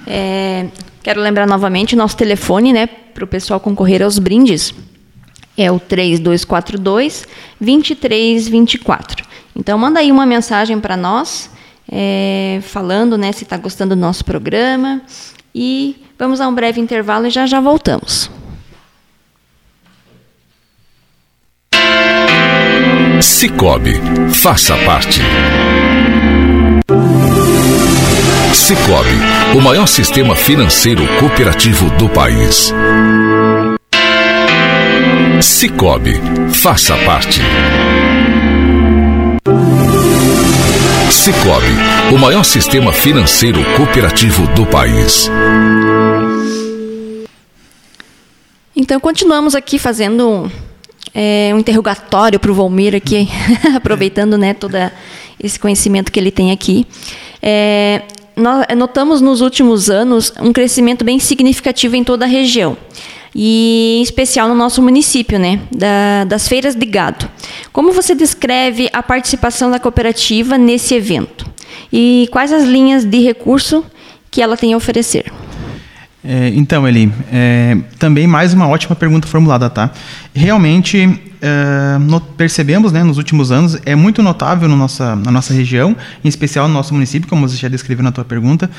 [0.06, 0.68] É,
[1.04, 4.74] quero lembrar novamente o nosso telefone, né, para o pessoal concorrer aos brindes.
[5.58, 7.28] É o 3242
[7.60, 9.26] 2324.
[9.56, 11.50] Então manda aí uma mensagem para nós
[11.92, 15.02] é, falando né, se está gostando do nosso programa.
[15.54, 18.30] E vamos a um breve intervalo e já já voltamos.
[23.22, 24.00] Cicobi,
[24.32, 25.22] faça parte.
[28.54, 29.18] Cicobi,
[29.58, 32.74] o maior sistema financeiro cooperativo do país.
[35.42, 36.14] Cicobi,
[36.54, 37.42] faça parte.
[41.12, 45.30] Cicobi, o maior sistema financeiro cooperativo do país.
[48.76, 50.52] Então, continuamos aqui fazendo
[51.14, 53.28] é, um interrogatório para o Volmir aqui,
[53.76, 54.76] aproveitando né, todo
[55.42, 56.86] esse conhecimento que ele tem aqui.
[57.42, 58.04] É,
[58.38, 62.78] nós notamos nos últimos anos um crescimento bem significativo em toda a região
[63.36, 67.30] e em especial no nosso município, né, da, das feiras de gado.
[67.72, 71.46] Como você descreve a participação da cooperativa nesse evento?
[71.92, 73.86] E quais as linhas de recurso
[74.32, 75.32] que ela tem a oferecer?
[76.24, 79.92] É, então, Eli, é, também mais uma ótima pergunta formulada, tá?
[80.34, 81.08] Realmente,
[82.00, 86.28] no, percebemos né, nos últimos anos, é muito notável no nossa, na nossa região, em
[86.28, 88.70] especial no nosso município, como você já descreveu na tua pergunta,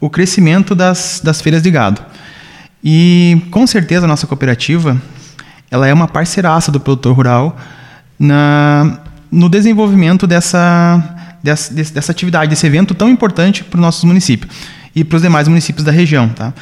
[0.00, 2.02] o crescimento das, das feiras de gado.
[2.82, 5.00] E com certeza a nossa cooperativa
[5.70, 7.56] ela é uma parceiraça do produtor rural
[8.18, 8.98] na,
[9.30, 11.02] no desenvolvimento dessa,
[11.42, 14.48] dessa, dessa atividade, desse evento tão importante para o nosso município
[14.94, 16.28] e para os demais municípios da região.
[16.28, 16.52] Tá?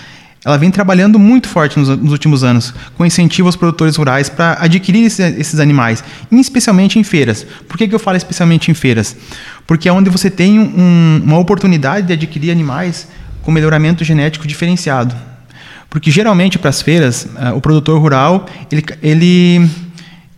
[0.45, 4.57] Ela vem trabalhando muito forte nos, nos últimos anos, com incentivo aos produtores rurais para
[4.61, 7.47] adquirir esse, esses animais, especialmente em feiras.
[7.69, 9.15] Por que, que eu falo especialmente em feiras?
[9.67, 13.07] Porque é onde você tem um, uma oportunidade de adquirir animais
[13.43, 15.15] com melhoramento genético diferenciado.
[15.91, 19.69] Porque geralmente para as feiras, uh, o produtor rural ele, ele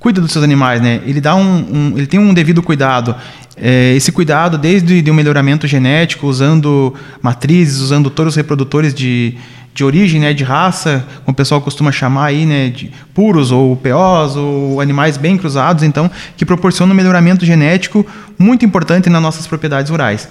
[0.00, 1.00] cuida dos seus animais, né?
[1.06, 3.14] Ele dá um, um ele tem um devido cuidado.
[3.56, 9.36] É, esse cuidado desde o melhoramento genético, usando matrizes, usando todos os reprodutores de,
[9.74, 13.76] de origem, né, de raça, como o pessoal costuma chamar aí, né, de puros ou
[13.76, 18.06] POs ou animais bem cruzados, então, que proporcionam um melhoramento genético
[18.38, 20.28] muito importante nas nossas propriedades rurais.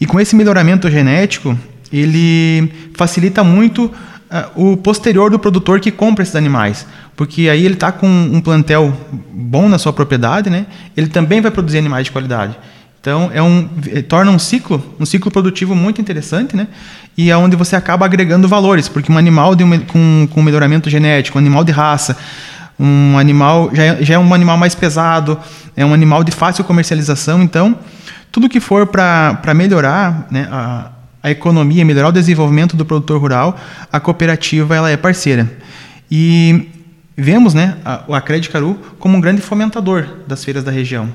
[0.00, 1.56] E com esse melhoramento genético,
[1.92, 7.74] ele facilita muito uh, o posterior do produtor que compra esses animais, porque aí ele
[7.74, 8.92] está com um plantel
[9.32, 10.66] bom na sua propriedade, né?
[10.96, 12.56] Ele também vai produzir animais de qualidade.
[13.04, 16.68] Então é um é, torna um ciclo, um ciclo produtivo muito interessante, né?
[17.18, 21.36] E é onde você acaba agregando valores, porque um animal um, com, com melhoramento genético,
[21.36, 22.16] um animal de raça,
[22.80, 25.38] um animal já é, já é um animal mais pesado,
[25.76, 27.78] é um animal de fácil comercialização, então
[28.32, 30.90] tudo que for para melhorar né, a,
[31.22, 33.60] a economia, melhorar o desenvolvimento do produtor rural,
[33.92, 35.46] a cooperativa ela é parceira.
[36.10, 36.70] E
[37.14, 41.10] vemos né, a, a Caru como um grande fomentador das feiras da região.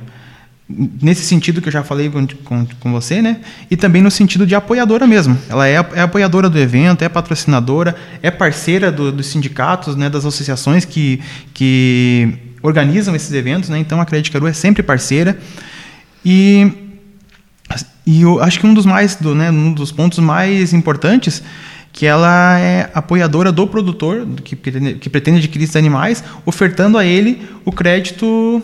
[0.69, 3.41] Nesse sentido que eu já falei com, com, com você, né?
[3.71, 5.35] E também no sentido de apoiadora mesmo.
[5.49, 10.25] Ela é, é apoiadora do evento, é patrocinadora, é parceira do, dos sindicatos, né, das
[10.25, 11.19] associações que,
[11.55, 13.69] que organizam esses eventos.
[13.69, 13.79] Né?
[13.79, 15.39] Então a Credit Caru é sempre parceira.
[16.23, 16.71] E
[18.05, 21.43] e eu acho que um dos mais, do, né, um dos pontos mais importantes
[21.93, 27.47] que ela é apoiadora do produtor que que pretende adquirir esses animais, ofertando a ele
[27.63, 28.63] o crédito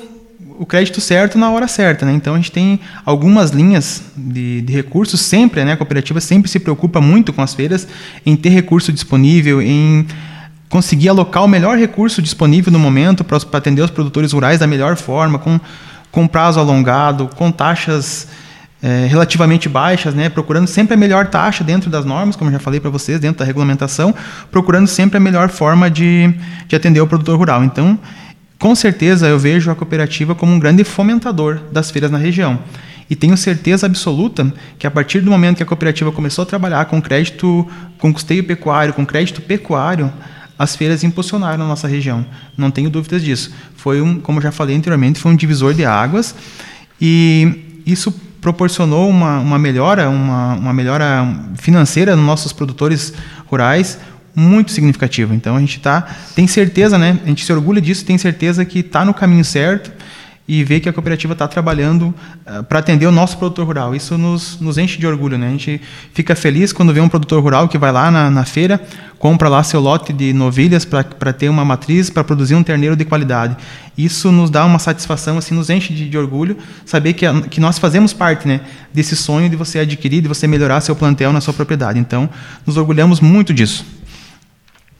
[0.59, 2.13] o crédito certo na hora certa, né?
[2.13, 5.73] Então a gente tem algumas linhas de, de, recursos sempre, né?
[5.73, 7.87] A cooperativa sempre se preocupa muito com as feiras
[8.25, 10.05] em ter recurso disponível, em
[10.69, 14.95] conseguir alocar o melhor recurso disponível no momento para atender os produtores rurais da melhor
[14.95, 15.59] forma, com,
[16.11, 18.27] com prazo alongado, com taxas
[18.81, 22.79] é, relativamente baixas, né, procurando sempre a melhor taxa dentro das normas, como já falei
[22.79, 24.13] para vocês, dentro da regulamentação,
[24.51, 26.33] procurando sempre a melhor forma de,
[26.67, 27.63] de atender o produtor rural.
[27.63, 27.97] Então,
[28.59, 32.59] com certeza, eu vejo a cooperativa como um grande fomentador das feiras na região.
[33.09, 36.85] E tenho certeza absoluta que a partir do momento que a cooperativa começou a trabalhar
[36.85, 37.67] com crédito,
[37.99, 40.11] com custeio pecuário, com crédito pecuário,
[40.57, 42.25] as feiras impulsionaram a nossa região.
[42.57, 43.53] Não tenho dúvidas disso.
[43.75, 46.33] Foi um, como já falei anteriormente, foi um divisor de águas
[46.99, 53.13] e isso proporcionou uma, uma melhora, uma, uma melhora financeira nos nossos produtores
[53.47, 53.99] rurais
[54.35, 55.33] muito significativa.
[55.33, 56.01] Então a gente tá,
[56.35, 57.17] tem certeza, né?
[57.23, 59.91] A gente se orgulha disso, tem certeza que está no caminho certo
[60.47, 62.13] e ver que a cooperativa está trabalhando
[62.45, 63.95] uh, para atender o nosso produtor rural.
[63.95, 65.37] Isso nos, nos enche de orgulho.
[65.37, 65.47] Né?
[65.47, 65.81] A gente
[66.13, 68.79] fica feliz quando vê um produtor rural que vai lá na, na feira,
[69.17, 73.03] compra lá seu lote de novilhas para ter uma matriz, para produzir um terneiro de
[73.03, 73.57] qualidade.
[73.97, 77.59] Isso nos dá uma satisfação, assim, nos enche de, de orgulho saber que, a, que
[77.59, 78.61] nós fazemos parte né,
[78.93, 81.97] desse sonho de você adquirir, de você melhorar seu plantel na sua propriedade.
[81.97, 82.29] Então,
[82.67, 83.83] nos orgulhamos muito disso.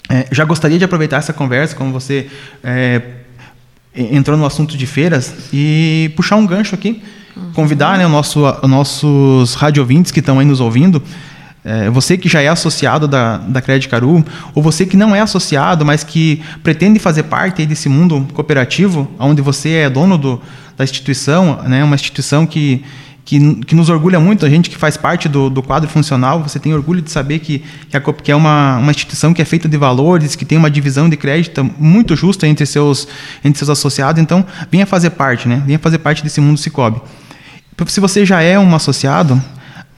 [0.09, 2.29] É, já gostaria de aproveitar essa conversa, como você
[2.63, 3.01] é,
[3.95, 7.01] entrou no assunto de feiras e puxar um gancho aqui,
[7.35, 7.51] uhum.
[7.53, 11.01] convidar né, o nosso, os nossos radiovintes que estão aí nos ouvindo,
[11.63, 15.21] é, você que já é associado da, da Crédito Caru, ou você que não é
[15.21, 20.41] associado, mas que pretende fazer parte desse mundo cooperativo, onde você é dono do,
[20.77, 22.85] da instituição, né, uma instituição que
[23.25, 26.59] que, que nos orgulha muito, a gente que faz parte do, do quadro funcional, você
[26.59, 29.67] tem orgulho de saber que, que, a, que é uma, uma instituição que é feita
[29.67, 33.07] de valores, que tem uma divisão de crédito muito justa entre seus,
[33.43, 35.63] entre seus associados, então venha fazer parte, né?
[35.65, 37.01] venha fazer parte desse mundo Cicobi.
[37.87, 39.41] Se você já é um associado,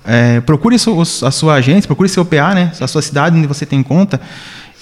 [0.05, 2.71] é, procure a sua agência, procure seu PA, né?
[2.79, 4.21] a sua cidade onde você tem conta,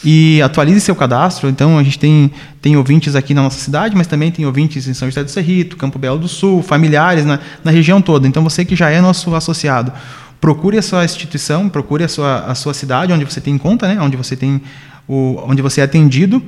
[0.06, 1.50] e atualize seu cadastro.
[1.50, 4.94] Então, a gente tem, tem ouvintes aqui na nossa cidade, mas também tem ouvintes em
[4.94, 8.28] São José do Cerrito, Campo Belo do Sul, familiares na, na região toda.
[8.28, 9.92] Então, você que já é nosso associado,
[10.40, 14.00] procure a sua instituição, procure a sua, a sua cidade onde você tem conta, né?
[14.00, 14.62] onde, você tem
[15.08, 16.42] o, onde você é atendido,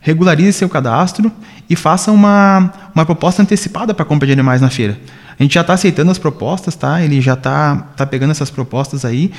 [0.00, 1.32] regularize seu cadastro
[1.68, 4.98] e faça uma, uma proposta antecipada para compra de animais na feira.
[5.38, 7.02] A gente já está aceitando as propostas, tá?
[7.02, 9.30] Ele já está tá pegando essas propostas aí.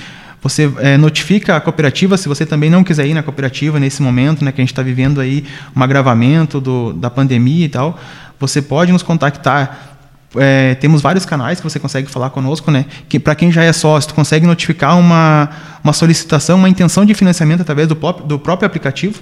[0.41, 4.43] Você é, notifica a cooperativa se você também não quiser ir na cooperativa nesse momento,
[4.43, 5.43] né, que a gente está vivendo aí
[5.75, 7.99] um agravamento do, da pandemia e tal.
[8.39, 9.89] Você pode nos contactar
[10.35, 12.85] é, temos vários canais que você consegue falar conosco, né?
[13.07, 15.49] Que para quem já é sócio, tu consegue notificar uma,
[15.83, 19.21] uma solicitação, uma intenção de financiamento através do, do próprio aplicativo.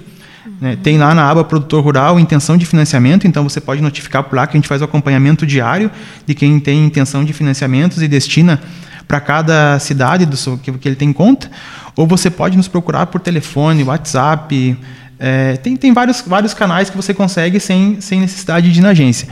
[0.60, 0.76] Né?
[0.82, 4.46] Tem lá na aba Produtor Rural intenção de financiamento, então você pode notificar por lá
[4.46, 5.90] que a gente faz o acompanhamento diário
[6.26, 8.60] de quem tem intenção de financiamentos e destina
[9.06, 11.50] para cada cidade do seu, que, que ele tem conta.
[11.96, 14.78] Ou você pode nos procurar por telefone, WhatsApp.
[15.18, 18.90] É, tem tem vários, vários canais que você consegue sem, sem necessidade de ir na
[18.90, 19.28] agência.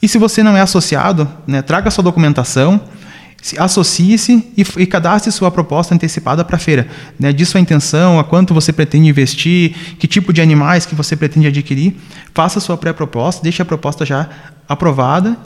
[0.00, 2.80] E se você não é associado, né, traga sua documentação,
[3.58, 6.88] associe-se e, e, cadastre sua proposta antecipada para a feira.
[7.18, 11.14] Né, diz sua intenção, a quanto você pretende investir, que tipo de animais que você
[11.14, 11.96] pretende adquirir.
[12.34, 14.28] Faça sua pré-proposta, deixe a proposta já
[14.68, 15.36] aprovada.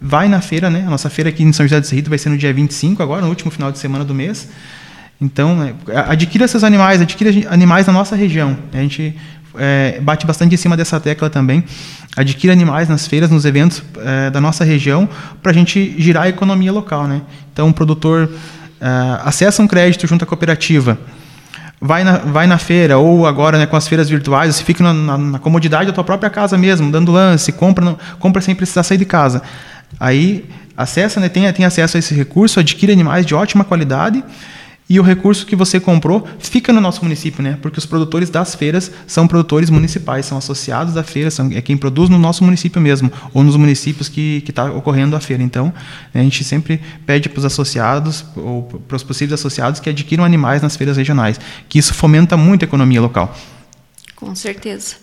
[0.00, 0.84] Vai na feira, né?
[0.86, 3.22] A nossa feira aqui em São José do Cerrito vai ser no dia 25, agora,
[3.22, 4.48] no último final de semana do mês.
[5.20, 5.74] Então, é,
[6.10, 8.56] adquira esses animais, adquira animais na nossa região.
[8.72, 9.16] A gente
[9.56, 11.64] é, bate bastante em cima dessa tecla também.
[12.16, 15.08] Adquira animais nas feiras, nos eventos é, da nossa região,
[15.42, 17.06] para a gente girar a economia local.
[17.06, 17.22] Né?
[17.52, 18.30] Então, o produtor
[18.80, 18.86] é,
[19.24, 20.98] acessa um crédito junto à cooperativa,
[21.80, 24.92] vai na, vai na feira, ou agora né, com as feiras virtuais, você fica na,
[24.92, 28.98] na, na, comodidade da tua própria casa mesmo, dando lance, compra, compra sem precisar sair
[28.98, 29.42] de casa.
[29.98, 30.44] Aí
[30.76, 34.24] acessa, né, tem, tem acesso a esse recurso, adquire animais de ótima qualidade
[34.88, 37.58] e o recurso que você comprou fica no nosso município, né?
[37.62, 41.76] Porque os produtores das feiras são produtores municipais, são associados da feira, são, é quem
[41.76, 45.42] produz no nosso município mesmo, ou nos municípios que está ocorrendo a feira.
[45.42, 45.72] Então,
[46.12, 50.22] né, a gente sempre pede para os associados, ou para os possíveis associados, que adquiram
[50.22, 53.34] animais nas feiras regionais, que isso fomenta muito a economia local.
[54.14, 54.96] Com certeza.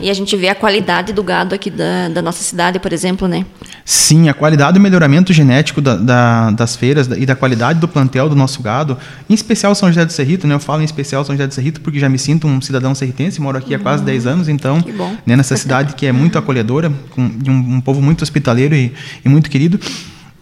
[0.00, 3.26] E a gente vê a qualidade do gado aqui da, da nossa cidade, por exemplo,
[3.26, 3.44] né?
[3.84, 8.28] Sim, a qualidade do melhoramento genético da, da, das feiras e da qualidade do plantel
[8.28, 8.96] do nosso gado,
[9.28, 10.54] em especial São José do Cerrito, né?
[10.54, 13.40] Eu falo em especial São José do Cerrito porque já me sinto um cidadão serritense,
[13.40, 13.80] moro aqui uhum.
[13.80, 14.82] há quase 10 anos, então,
[15.26, 18.92] né, nessa cidade que é muito acolhedora, com de um, um povo muito hospitaleiro e,
[19.24, 19.78] e muito querido.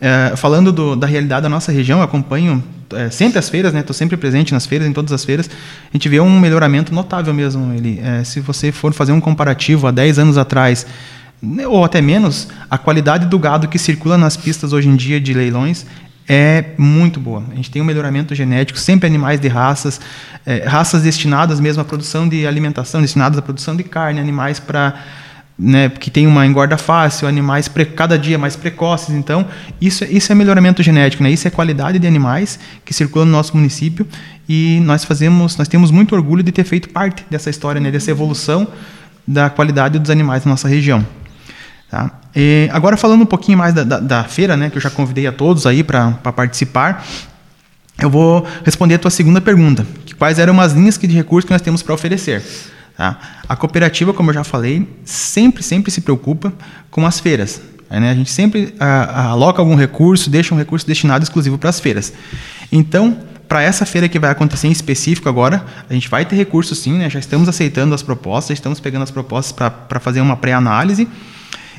[0.00, 3.80] É, falando do, da realidade da nossa região, eu acompanho é, sempre as feiras, né?
[3.80, 5.48] Estou sempre presente nas feiras, em todas as feiras.
[5.48, 7.72] A gente vê um melhoramento notável mesmo.
[7.72, 10.86] Ele, é, se você for fazer um comparativo há 10 anos atrás,
[11.40, 15.20] né, ou até menos, a qualidade do gado que circula nas pistas hoje em dia
[15.20, 15.86] de leilões
[16.28, 17.42] é muito boa.
[17.50, 20.00] A gente tem um melhoramento genético, sempre animais de raças,
[20.44, 24.94] é, raças destinadas mesmo à produção de alimentação, destinadas à produção de carne, animais para
[25.58, 29.14] né, que tem uma engorda fácil, animais cada dia mais precoces.
[29.14, 29.46] Então,
[29.80, 31.30] isso, é, isso é melhoramento genético, né?
[31.30, 34.06] Isso é qualidade de animais que circulam no nosso município
[34.48, 38.10] e nós fazemos, nós temos muito orgulho de ter feito parte dessa história, né, dessa
[38.10, 38.68] evolução
[39.26, 41.04] da qualidade dos animais na nossa região.
[41.90, 42.10] Tá?
[42.34, 45.26] E agora falando um pouquinho mais da, da, da, feira, né, que eu já convidei
[45.26, 47.04] a todos aí para participar,
[47.98, 49.86] eu vou responder a tua segunda pergunta,
[50.18, 52.42] quais eram as linhas de recursos que nós temos para oferecer.
[52.96, 53.18] Tá?
[53.48, 56.52] A cooperativa, como eu já falei, sempre, sempre se preocupa
[56.90, 57.60] com as feiras.
[57.90, 58.10] Né?
[58.10, 62.12] A gente sempre aloca algum recurso, deixa um recurso destinado exclusivo para as feiras.
[62.72, 66.74] Então, para essa feira que vai acontecer em específico agora, a gente vai ter recurso
[66.74, 67.08] sim, né?
[67.08, 71.06] já estamos aceitando as propostas, estamos pegando as propostas para fazer uma pré-análise.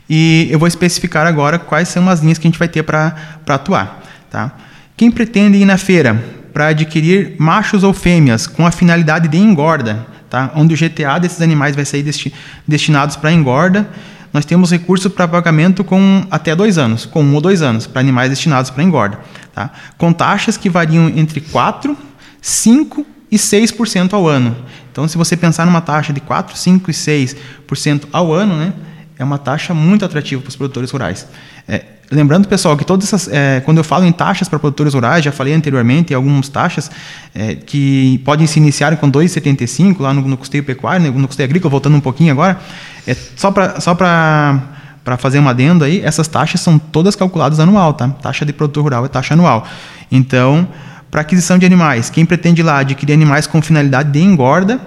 [0.10, 3.16] E eu vou especificar agora quais são as linhas que a gente vai ter para
[3.48, 4.02] atuar.
[4.30, 4.56] Tá?
[4.96, 10.08] Quem pretende ir na feira para adquirir machos ou fêmeas com a finalidade de engorda,
[10.38, 10.52] tá?
[10.56, 12.32] onde o GTA desses animais vai sair desti
[12.68, 13.90] destinados para engorda.
[14.32, 18.02] Nós temos recurso para pagamento com até dois anos, com um ou dois anos, para
[18.02, 19.20] animais destinados para engorda.
[19.54, 19.72] Tá?
[19.98, 21.96] Com taxas que variam entre 4%,
[22.44, 24.56] 5% e 6% ao ano.
[24.92, 28.74] Então, se você pensar numa taxa de 4, 5 e 6% ao ano, né,
[29.18, 31.28] é uma taxa muito atrativa para os produtores rurais.
[31.68, 35.24] É, lembrando, pessoal, que todas essas, é, quando eu falo em taxas para produtores rurais,
[35.24, 36.90] já falei anteriormente, algumas taxas
[37.36, 41.48] é, que podem se iniciar com 2,75 lá no, no custeio pecuário, né, no custeio
[41.48, 42.60] agrícola, voltando um pouquinho agora,
[43.06, 47.94] é só para só para fazer um adendo aí, essas taxas são todas calculadas anual,
[47.94, 48.10] tá?
[48.10, 49.66] Taxa de produtor rural é taxa anual.
[50.12, 50.68] Então,
[51.10, 54.80] para aquisição de animais, quem pretende lá adquirir animais com finalidade de engorda,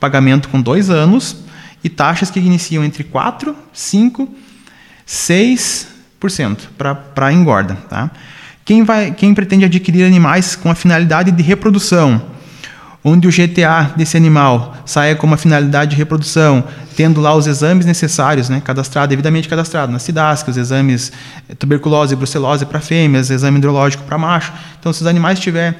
[0.00, 1.44] pagamento com dois anos
[1.82, 4.28] e taxas que iniciam entre 4, 5,
[5.06, 7.76] 6 para engorda.
[7.88, 8.10] Tá?
[8.64, 12.20] Quem, vai, quem pretende adquirir animais com a finalidade de reprodução,
[13.02, 16.64] onde o GTA desse animal saia com uma finalidade de reprodução,
[16.96, 21.12] tendo lá os exames necessários, né, cadastrado, devidamente cadastrado na SIDASC, os exames
[21.48, 24.52] eh, tuberculose e brucelose para fêmeas, exame hidrológico para macho.
[24.78, 25.74] Então, se os animais tiverem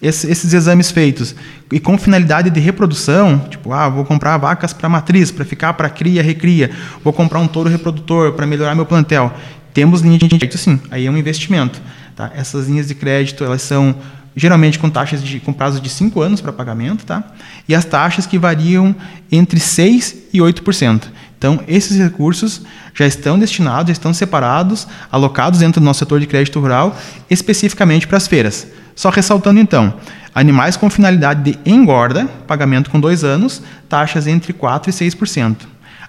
[0.00, 1.34] esses exames feitos
[1.72, 5.90] e com finalidade de reprodução, tipo, ah, vou comprar vacas para matriz, para ficar para
[5.90, 6.70] cria, recria,
[7.02, 9.32] vou comprar um touro reprodutor para melhorar meu plantel.
[9.72, 10.80] Temos linha de crédito, sim.
[10.90, 11.80] Aí é um investimento.
[12.16, 12.32] Tá?
[12.34, 13.96] Essas linhas de crédito, elas são
[14.38, 17.24] geralmente com taxas de, com prazo de 5 anos para pagamento, tá?
[17.68, 18.94] E as taxas que variam
[19.32, 21.02] entre 6 e 8%.
[21.36, 22.62] Então, esses recursos
[22.94, 26.96] já estão destinados, já estão separados, alocados dentro do nosso setor de crédito rural,
[27.28, 28.66] especificamente para as feiras.
[28.94, 29.94] Só ressaltando então,
[30.34, 35.56] animais com finalidade de engorda, pagamento com dois anos, taxas entre 4% e 6%.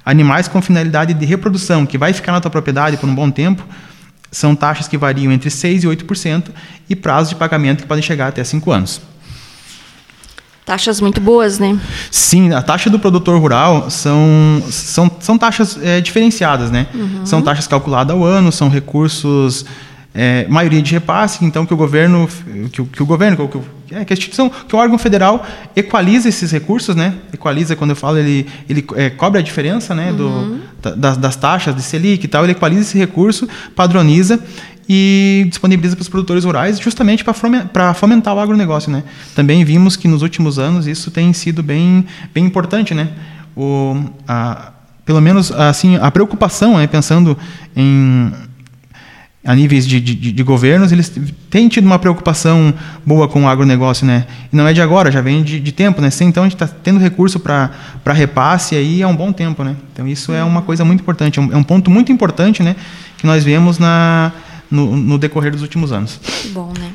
[0.06, 3.64] Animais com finalidade de reprodução, que vai ficar na tua propriedade por um bom tempo,
[4.32, 6.50] são taxas que variam entre 6% e 8%
[6.90, 9.02] e prazos de pagamento que podem chegar até 5 anos.
[10.66, 11.80] Taxas muito boas, né?
[12.12, 16.86] Sim, a taxa do produtor rural são, são, são taxas é, diferenciadas, né?
[16.94, 17.26] Uhum.
[17.26, 19.66] São taxas calculadas ao ano, são recursos
[20.14, 22.28] é, maioria de repasse, então que o governo,
[22.72, 25.46] que o, que o governo, que, o, é, que a instituição, que o órgão federal
[25.76, 27.16] equaliza esses recursos, né?
[27.32, 30.12] Equaliza, quando eu falo, ele, ele é, cobre a diferença, né?
[30.12, 30.62] Uhum.
[30.82, 34.40] Do, das, das taxas de Selic e tal, ele equaliza esse recurso, padroniza
[34.88, 39.04] e disponibiliza para os produtores rurais justamente para fomentar o agronegócio, né?
[39.36, 43.10] Também vimos que nos últimos anos isso tem sido bem, bem importante, né?
[43.56, 43.96] O,
[44.28, 44.74] a,
[45.06, 47.38] pelo menos assim a preocupação, né, pensando
[47.76, 48.32] em
[49.44, 51.12] a níveis de, de, de, governos, eles
[51.50, 52.74] têm tido uma preocupação
[53.06, 54.28] boa com o agronegócio, né?
[54.52, 56.10] E não é de agora, já vem de, de tempo, né?
[56.22, 57.72] Então a gente está tendo recurso para
[58.08, 59.78] repasse aí há um bom tempo, né?
[59.94, 62.76] Então isso é uma coisa muito importante, é um, é um ponto muito importante, né?
[63.18, 64.34] Que nós vemos na,
[64.70, 66.20] no, no decorrer dos últimos anos.
[66.52, 66.92] Bom, né?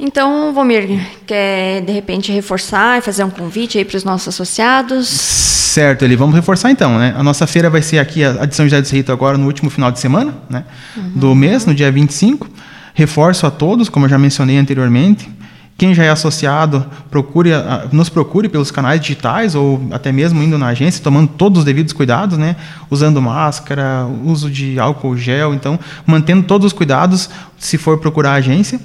[0.00, 5.47] Então, Vomir, quer de repente reforçar e fazer um convite aí para os nossos associados?
[5.78, 7.14] Certo, ele vamos reforçar então, né?
[7.16, 9.92] A nossa feira vai ser aqui a de São José do agora no último final
[9.92, 10.64] de semana, né?
[10.96, 11.12] Uhum.
[11.14, 12.50] Do mês, no dia 25.
[12.94, 15.30] Reforço a todos, como eu já mencionei anteriormente.
[15.76, 17.50] Quem já é associado, procure,
[17.92, 21.92] nos procure pelos canais digitais ou até mesmo indo na agência, tomando todos os devidos
[21.92, 22.56] cuidados, né?
[22.90, 28.34] Usando máscara, uso de álcool gel, então mantendo todos os cuidados se for procurar a
[28.34, 28.80] agência.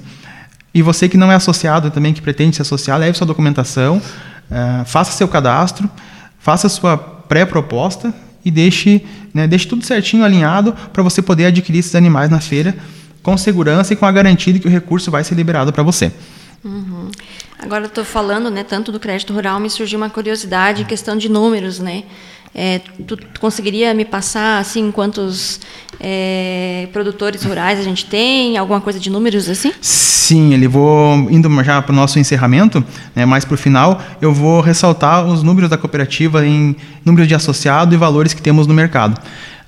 [0.72, 4.84] E você que não é associado também, que pretende se associar, leve sua documentação, uh,
[4.84, 5.90] faça seu cadastro,
[6.44, 8.12] faça sua pré-proposta
[8.44, 12.76] e deixe, né, deixe tudo certinho, alinhado, para você poder adquirir esses animais na feira
[13.22, 16.12] com segurança e com a garantia de que o recurso vai ser liberado para você.
[16.62, 17.10] Uhum.
[17.58, 21.30] Agora estou falando, né, tanto do crédito rural, me surgiu uma curiosidade em questão de
[21.30, 22.04] números, né?
[22.54, 25.60] É, tu, tu, conseguiria me passar assim quantos
[25.98, 29.72] é, produtores rurais a gente tem, alguma coisa de números assim?
[29.80, 32.84] Sim, ele vou indo já para o nosso encerramento,
[33.14, 37.34] né, mais para o final, eu vou ressaltar os números da cooperativa em números de
[37.34, 39.20] associado e valores que temos no mercado.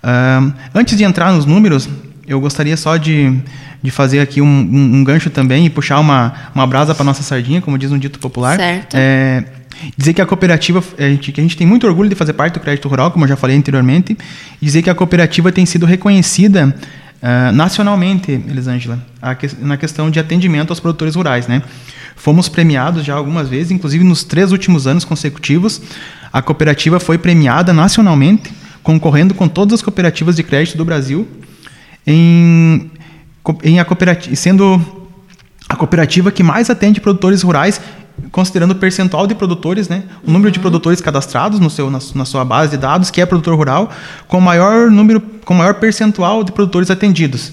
[0.02, 1.88] Uh, antes de entrar nos números,
[2.28, 3.36] eu gostaria só de,
[3.82, 7.24] de fazer aqui um, um, um gancho também e puxar uma, uma brasa para nossa
[7.24, 8.56] sardinha, como diz um dito popular.
[8.56, 8.94] Certo.
[8.94, 9.44] É,
[9.96, 12.54] Dizer que a cooperativa, a gente, que a gente tem muito orgulho de fazer parte
[12.54, 14.16] do crédito rural, como eu já falei anteriormente,
[14.60, 16.74] e dizer que a cooperativa tem sido reconhecida
[17.22, 18.98] uh, nacionalmente, Elisângela,
[19.60, 21.46] na questão de atendimento aos produtores rurais.
[21.46, 21.62] Né?
[22.16, 25.80] Fomos premiados já algumas vezes, inclusive nos três últimos anos consecutivos,
[26.32, 28.50] a cooperativa foi premiada nacionalmente,
[28.82, 31.28] concorrendo com todas as cooperativas de crédito do Brasil,
[32.06, 32.90] em,
[33.64, 34.80] em a cooperativa, sendo
[35.68, 37.80] a cooperativa que mais atende produtores rurais
[38.32, 42.24] considerando o percentual de produtores, né, o número de produtores cadastrados no seu, na, na,
[42.24, 43.90] sua base de dados, que é produtor rural,
[44.26, 47.52] com maior número, com maior percentual de produtores atendidos.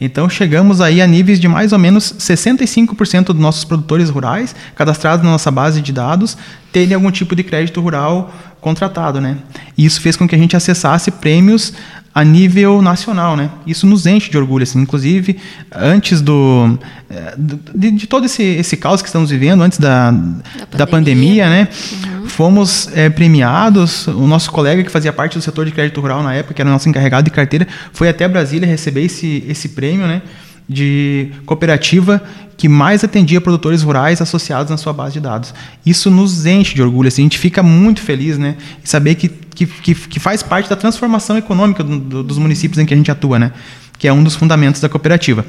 [0.00, 5.24] Então chegamos aí a níveis de mais ou menos 65% dos nossos produtores rurais cadastrados
[5.24, 6.36] na nossa base de dados
[6.72, 9.36] terem algum tipo de crédito rural contratado, né?
[9.76, 11.72] E isso fez com que a gente acessasse prêmios
[12.14, 13.50] a nível nacional, né?
[13.66, 14.80] Isso nos enche de orgulho, assim.
[14.80, 15.36] Inclusive,
[15.74, 16.78] antes do,
[17.10, 17.34] eh,
[17.74, 21.50] de, de todo esse, esse caos que estamos vivendo, antes da, da pandemia, da pandemia
[21.50, 21.68] né?
[21.92, 22.13] Uhum.
[22.26, 24.06] Fomos é, premiados.
[24.06, 26.68] O nosso colega que fazia parte do setor de crédito rural na época, que era
[26.68, 30.22] o nosso encarregado de carteira, foi até Brasília receber esse, esse prêmio, né?
[30.68, 32.22] de cooperativa
[32.56, 35.52] que mais atendia produtores rurais associados na sua base de dados.
[35.84, 39.28] Isso nos enche de orgulho, assim, a gente fica muito feliz né, em saber que,
[39.28, 43.10] que, que, faz parte da transformação econômica do, do, dos municípios em que a gente
[43.10, 43.52] atua, né,
[43.98, 45.44] que é um dos fundamentos da cooperativa.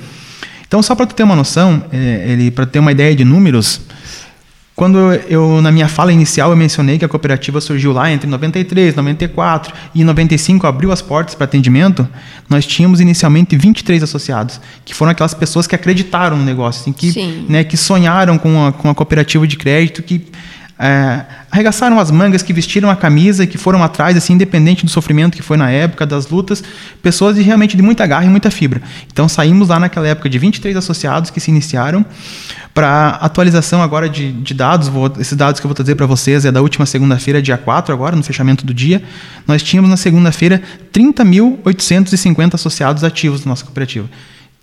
[0.68, 3.82] Então, só para ter uma noção, é, para ter uma ideia de números,
[4.76, 4.98] quando
[5.30, 9.74] eu, na minha fala inicial, eu mencionei que a cooperativa surgiu lá entre 93, 94
[9.96, 12.06] e 95 abriu as portas para atendimento,
[12.50, 17.46] nós tínhamos inicialmente 23 associados, que foram aquelas pessoas que acreditaram no negócio, assim, que,
[17.48, 20.28] né, que sonharam com a, com a cooperativa de crédito, que
[20.78, 24.92] é, arregaçaram as mangas, que vestiram a camisa e que foram atrás, assim, independente do
[24.92, 26.62] sofrimento que foi na época, das lutas,
[27.02, 28.82] pessoas de, realmente de muita garra e muita fibra.
[29.12, 32.06] Então saímos lá naquela época de 23 associados que se iniciaram
[32.74, 36.44] para atualização agora de, de dados, vou, esses dados que eu vou trazer para vocês
[36.44, 39.02] é da última segunda-feira, dia 4 agora, no fechamento do dia,
[39.48, 40.62] nós tínhamos na segunda-feira
[40.94, 44.10] 30.850 associados ativos na nossa cooperativa.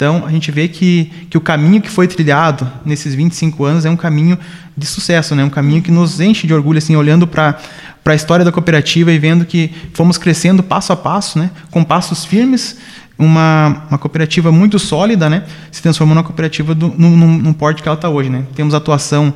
[0.03, 3.91] Então, a gente vê que, que o caminho que foi trilhado nesses 25 anos é
[3.91, 4.37] um caminho
[4.77, 5.45] de sucesso, né?
[5.45, 7.57] um caminho que nos enche de orgulho, assim, olhando para
[8.05, 11.53] a história da cooperativa e vendo que fomos crescendo passo a passo, né?
[11.71, 12.79] com passos firmes,
[13.17, 15.45] uma, uma cooperativa muito sólida, né?
[15.71, 18.29] se transformou numa cooperativa do, no, no porte que ela está hoje.
[18.29, 18.43] Né?
[18.57, 19.33] Temos atuação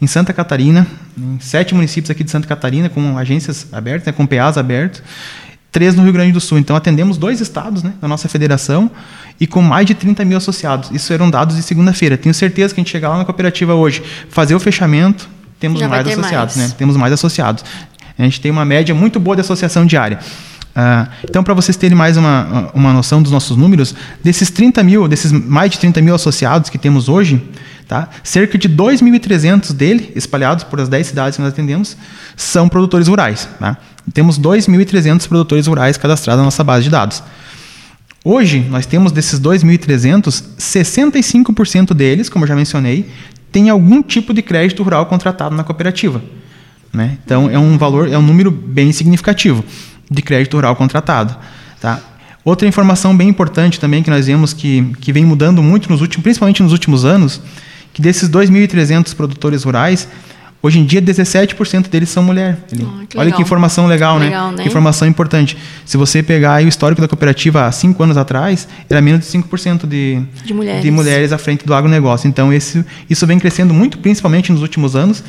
[0.00, 0.86] em Santa Catarina,
[1.18, 4.12] em sete municípios aqui de Santa Catarina, com agências abertas, né?
[4.12, 5.02] com PAs abertos,
[5.74, 6.56] três no Rio Grande do Sul.
[6.56, 8.88] Então, atendemos dois estados né, da nossa federação
[9.40, 10.88] e com mais de 30 mil associados.
[10.92, 12.16] Isso eram dados de segunda-feira.
[12.16, 14.00] Tenho certeza que a gente chegar lá na cooperativa hoje,
[14.30, 16.56] fazer o fechamento, temos Já mais associados.
[16.56, 16.70] Mais.
[16.70, 16.76] Né?
[16.78, 17.64] Temos mais associados.
[18.16, 20.20] A gente tem uma média muito boa de associação diária.
[20.76, 25.08] Uh, então, para vocês terem mais uma, uma noção dos nossos números, desses 30 mil,
[25.08, 27.42] desses mais de 30 mil associados que temos hoje,
[27.88, 28.08] tá?
[28.22, 31.96] cerca de 2.300 dele, espalhados por as 10 cidades que nós atendemos,
[32.36, 33.48] são produtores rurais.
[33.58, 33.76] Tá?
[34.12, 37.22] Temos 2.300 produtores rurais cadastrados na nossa base de dados.
[38.24, 43.10] Hoje, nós temos desses 2.300, 65% deles, como eu já mencionei,
[43.52, 46.22] tem algum tipo de crédito rural contratado na cooperativa.
[46.92, 47.18] Né?
[47.24, 49.64] Então, é um valor, é um número bem significativo
[50.10, 51.36] de crédito rural contratado.
[51.80, 52.00] Tá?
[52.44, 56.22] Outra informação bem importante também que nós vemos que, que vem mudando muito, nos últimos,
[56.22, 57.40] principalmente nos últimos anos,
[57.92, 60.08] que desses 2.300 produtores rurais,
[60.64, 62.56] Hoje em dia, 17% deles são mulher.
[62.72, 64.24] Oh, que Olha que informação legal, né?
[64.24, 64.56] legal né?
[64.56, 64.66] né?
[64.66, 65.58] informação importante.
[65.84, 69.86] Se você pegar o histórico da cooperativa há cinco anos atrás, era menos de 5%
[69.86, 70.82] de, de, mulheres.
[70.82, 72.28] de mulheres à frente do agronegócio.
[72.28, 75.22] Então, esse, isso vem crescendo muito, principalmente nos últimos anos,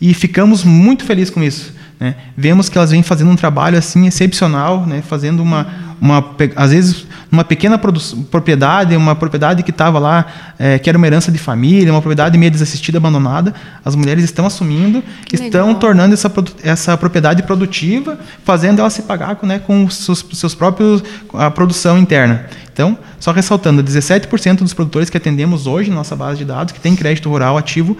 [0.00, 1.74] e ficamos muito felizes com isso.
[1.98, 2.14] Né?
[2.36, 5.02] Vemos que elas vêm fazendo um trabalho assim excepcional, né?
[5.02, 5.66] fazendo uma,
[6.00, 6.24] uma,
[6.54, 10.26] às vezes, uma pequena propriedade, uma propriedade que estava lá,
[10.58, 13.54] é, que era uma herança de família, uma propriedade meio desassistida, abandonada,
[13.84, 19.38] as mulheres estão assumindo, que estão tornando essa, essa propriedade produtiva, fazendo ela se pagar
[19.42, 21.02] né, com seus, seus próprios
[21.34, 22.46] a produção interna.
[22.72, 26.80] Então, só ressaltando, 17% dos produtores que atendemos hoje na nossa base de dados, que
[26.80, 27.96] tem crédito rural ativo,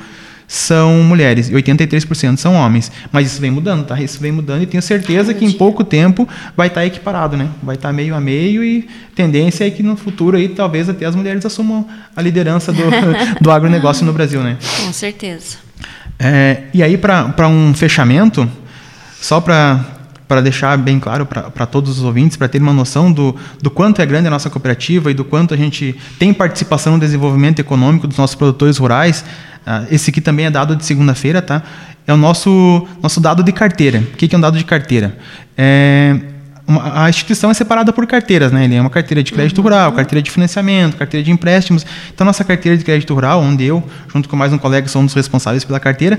[0.49, 2.91] são mulheres e 83% são homens.
[3.11, 4.01] Mas isso vem mudando, tá?
[4.01, 7.49] Isso vem mudando e tenho certeza que em pouco tempo vai estar tá equiparado, né?
[7.63, 11.05] Vai estar tá meio a meio e tendência é que no futuro aí talvez até
[11.05, 12.83] as mulheres assumam a liderança do,
[13.41, 14.57] do agronegócio no Brasil, né?
[14.85, 15.57] Com certeza.
[16.19, 18.49] É, e aí para um fechamento,
[19.21, 19.96] só para
[20.29, 24.03] para deixar bem claro para todos os ouvintes, para ter uma noção do, do quanto
[24.03, 28.07] é grande a nossa cooperativa e do quanto a gente tem participação no desenvolvimento econômico
[28.07, 29.25] dos nossos produtores rurais.
[29.67, 31.63] Uh, esse aqui também é dado de segunda-feira, tá?
[32.07, 33.99] É o nosso, nosso dado de carteira.
[33.99, 35.19] O que é um dado de carteira?
[35.57, 36.19] É,
[36.67, 38.65] uma, a instituição é separada por carteiras, né?
[38.65, 39.65] Ele é uma carteira de crédito uhum.
[39.65, 41.87] rural, carteira de financiamento, carteira de empréstimos.
[42.13, 45.65] Então, nossa carteira de crédito rural, onde eu, junto com mais um colega, somos responsáveis
[45.65, 46.19] pela carteira,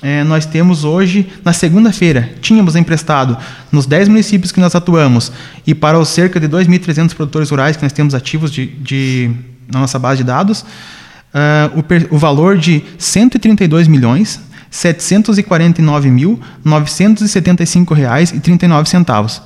[0.00, 3.36] é, nós temos hoje, na segunda-feira, tínhamos emprestado
[3.72, 5.32] nos 10 municípios que nós atuamos
[5.66, 9.30] e para os cerca de 2.300 produtores rurais que nós temos ativos de, de,
[9.72, 11.78] na nossa base de dados, uh,
[12.10, 14.40] o, o valor de 132 milhões
[14.70, 19.40] 749 mil 975 reais e 39 centavos.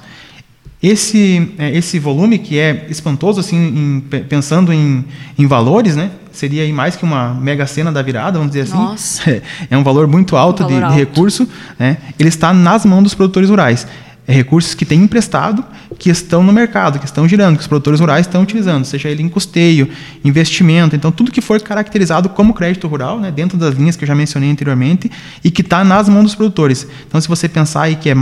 [0.83, 5.05] Esse, é, esse volume, que é espantoso, assim, em, pensando em,
[5.39, 6.11] em valores, né?
[6.33, 8.75] seria aí mais que uma mega cena da virada, vamos dizer assim.
[8.75, 9.31] Nossa.
[9.31, 10.95] É, é um valor muito alto, um valor de, alto.
[10.95, 11.49] de, recurso.
[11.79, 11.99] Né?
[12.19, 13.87] Ele está nas mãos dos produtores rurais
[14.27, 15.65] é recursos que têm emprestado,
[16.03, 19.23] que estão no mercado, que estão girando, que os produtores rurais estão utilizando, seja ele
[19.23, 19.89] em custeio,
[20.25, 24.09] investimento, então tudo que for caracterizado como crédito rural, né, dentro das linhas que eu
[24.09, 25.09] já mencionei anteriormente,
[25.45, 26.89] e que está nas mãos dos produtores.
[27.07, 28.17] Então, se você pensar aí que é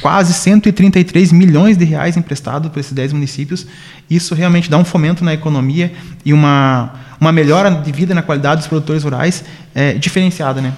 [0.00, 3.66] quase 133 milhões de reais emprestado por esses 10 municípios,
[4.08, 5.92] isso realmente dá um fomento na economia
[6.24, 9.42] e uma, uma melhora de vida na qualidade dos produtores rurais
[9.74, 10.60] é, diferenciada.
[10.60, 10.72] Né?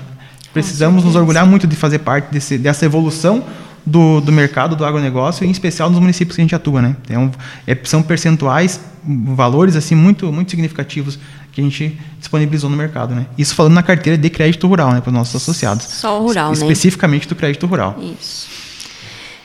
[0.55, 3.45] Precisamos nos orgulhar muito de fazer parte desse, dessa evolução
[3.87, 6.83] do, do mercado do agronegócio, em especial nos municípios que a gente atua.
[6.83, 6.97] Né?
[7.11, 7.31] Um,
[7.67, 11.19] é, são percentuais, valores assim muito, muito significativos
[11.53, 13.15] que a gente disponibilizou no mercado.
[13.15, 13.27] Né?
[13.39, 15.85] Isso falando na carteira de crédito rural né, para os nossos associados.
[15.85, 16.55] Só o rural, né?
[16.55, 17.97] Especificamente do crédito rural.
[18.21, 18.49] Isso.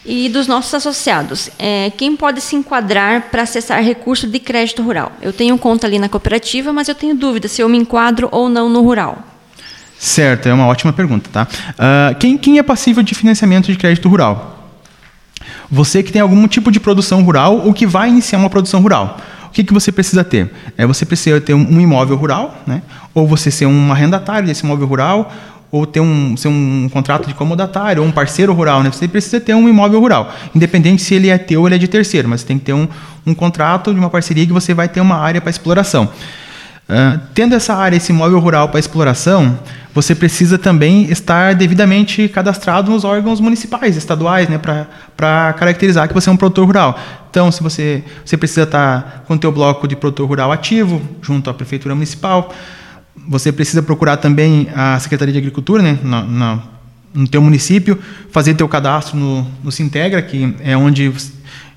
[0.04, 5.12] E dos nossos associados, é, quem pode se enquadrar para acessar recurso de crédito rural?
[5.22, 8.50] Eu tenho conta ali na cooperativa, mas eu tenho dúvida se eu me enquadro ou
[8.50, 9.31] não no rural.
[10.04, 11.30] Certo, é uma ótima pergunta.
[11.32, 11.48] Tá?
[11.74, 14.74] Uh, quem, quem é passível de financiamento de crédito rural?
[15.70, 19.20] Você que tem algum tipo de produção rural ou que vai iniciar uma produção rural.
[19.46, 20.52] O que, que você precisa ter?
[20.76, 22.82] É, você precisa ter um imóvel rural, né?
[23.14, 25.32] ou você ser um arrendatário desse imóvel rural,
[25.72, 28.92] ou ter um, ser um contrato de comodatário ou um parceiro rural, né?
[28.92, 31.88] Você precisa ter um imóvel rural, independente se ele é teu ou ele é de
[31.88, 32.88] terceiro, mas você tem que ter um,
[33.26, 36.10] um contrato de uma parceria que você vai ter uma área para exploração.
[37.34, 39.58] Tendo essa área, esse imóvel rural para exploração,
[39.94, 46.30] você precisa também estar devidamente cadastrado nos órgãos municipais, estaduais, né, para caracterizar que você
[46.30, 47.00] é um produtor rural.
[47.30, 51.50] Então, se você, você precisa estar com o teu bloco de produtor rural ativo, junto
[51.50, 52.54] à prefeitura municipal,
[53.28, 55.98] você precisa procurar também a Secretaria de Agricultura, né,
[57.14, 58.00] no teu município,
[58.32, 61.12] fazer teu cadastro no, no Sintegra, que é onde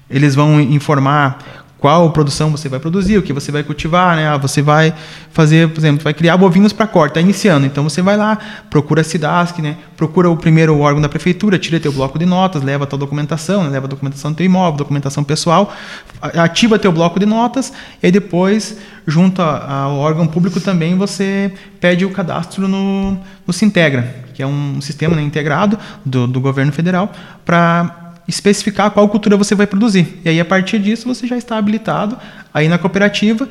[0.08, 4.26] eles vão informar qual produção você vai produzir, o que você vai cultivar, né?
[4.26, 4.94] Ah, você vai
[5.30, 7.66] fazer, por exemplo, vai criar bovinos para corte, está iniciando.
[7.66, 8.38] Então você vai lá,
[8.70, 9.76] procura a SIDASC, né?
[9.94, 13.64] Procura o primeiro órgão da prefeitura, tira teu bloco de notas, leva a tua documentação,
[13.64, 13.68] né?
[13.68, 15.74] leva a documentação do teu imóvel, documentação pessoal,
[16.22, 17.70] ativa teu bloco de notas
[18.02, 24.42] e depois, junto ao órgão público também, você pede o cadastro no, no Sintegra, que
[24.42, 27.12] é um sistema né, integrado do, do governo federal
[27.44, 30.20] para especificar qual cultura você vai produzir.
[30.24, 32.18] E aí, a partir disso, você já está habilitado
[32.52, 33.48] aí na cooperativa,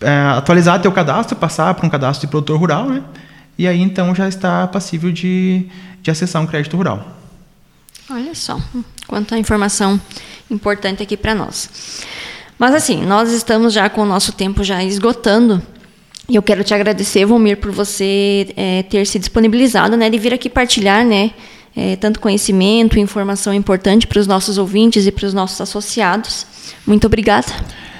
[0.00, 3.02] é, atualizar teu cadastro, passar para um cadastro de produtor rural, né?
[3.58, 5.66] E aí, então, já está passível de,
[6.02, 7.16] de acessar um crédito rural.
[8.10, 8.60] Olha só,
[9.06, 10.00] quanta informação
[10.50, 12.04] importante aqui para nós.
[12.58, 15.62] Mas assim, nós estamos já com o nosso tempo já esgotando.
[16.28, 20.34] E eu quero te agradecer, Vomir, por você é, ter se disponibilizado, né, de vir
[20.34, 21.30] aqui partilhar, né,
[21.76, 26.46] é, tanto conhecimento, informação importante para os nossos ouvintes e para os nossos associados.
[26.86, 27.48] Muito obrigada.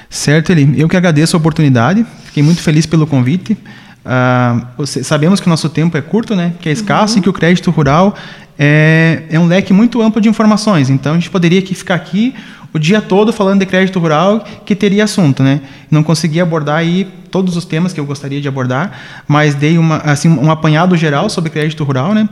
[0.08, 0.74] Certo, Eli.
[0.76, 2.04] Eu que agradeço a oportunidade.
[2.24, 3.56] Fiquei muito feliz pelo convite.
[4.04, 6.54] Uh, sabemos que o nosso tempo é curto, né?
[6.60, 7.20] Que é escasso uhum.
[7.20, 8.14] e que o crédito rural
[8.58, 10.90] é, é um leque muito amplo de informações.
[10.90, 12.34] Então a gente poderia aqui ficar aqui
[12.72, 15.60] o dia todo falando de crédito rural que teria assunto, né?
[15.90, 18.92] Não consegui abordar aí todos os temas que eu gostaria de abordar,
[19.26, 22.28] mas dei uma, assim, um apanhado geral sobre crédito rural, né?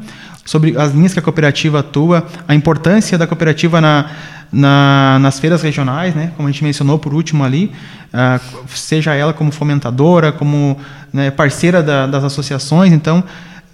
[0.48, 4.10] Sobre as linhas que a cooperativa atua, a importância da cooperativa na,
[4.50, 7.70] na, nas feiras regionais, né, como a gente mencionou por último ali,
[8.14, 10.78] uh, seja ela como fomentadora, como
[11.12, 13.22] né, parceira da, das associações, então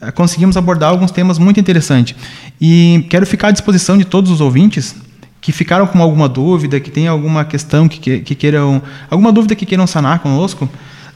[0.02, 2.16] uh, conseguimos abordar alguns temas muito interessantes.
[2.60, 4.96] E quero ficar à disposição de todos os ouvintes
[5.40, 9.54] que ficaram com alguma dúvida, que tem alguma questão que, que, que queiram, alguma dúvida
[9.54, 10.68] que queiram sanar conosco,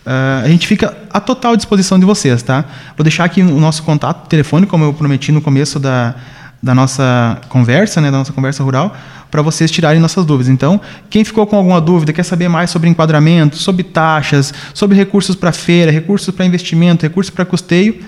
[0.09, 2.65] Uh, a gente fica à total disposição de vocês, tá?
[2.97, 6.15] Vou deixar aqui o nosso contato telefone, como eu prometi no começo da,
[6.63, 8.97] da nossa conversa, né, da nossa conversa rural,
[9.31, 10.49] para vocês tirarem nossas dúvidas.
[10.49, 10.81] Então,
[11.11, 15.53] quem ficou com alguma dúvida, quer saber mais sobre enquadramento, sobre taxas, sobre recursos para
[15.53, 18.01] feira, recursos para investimento, recursos para custeio,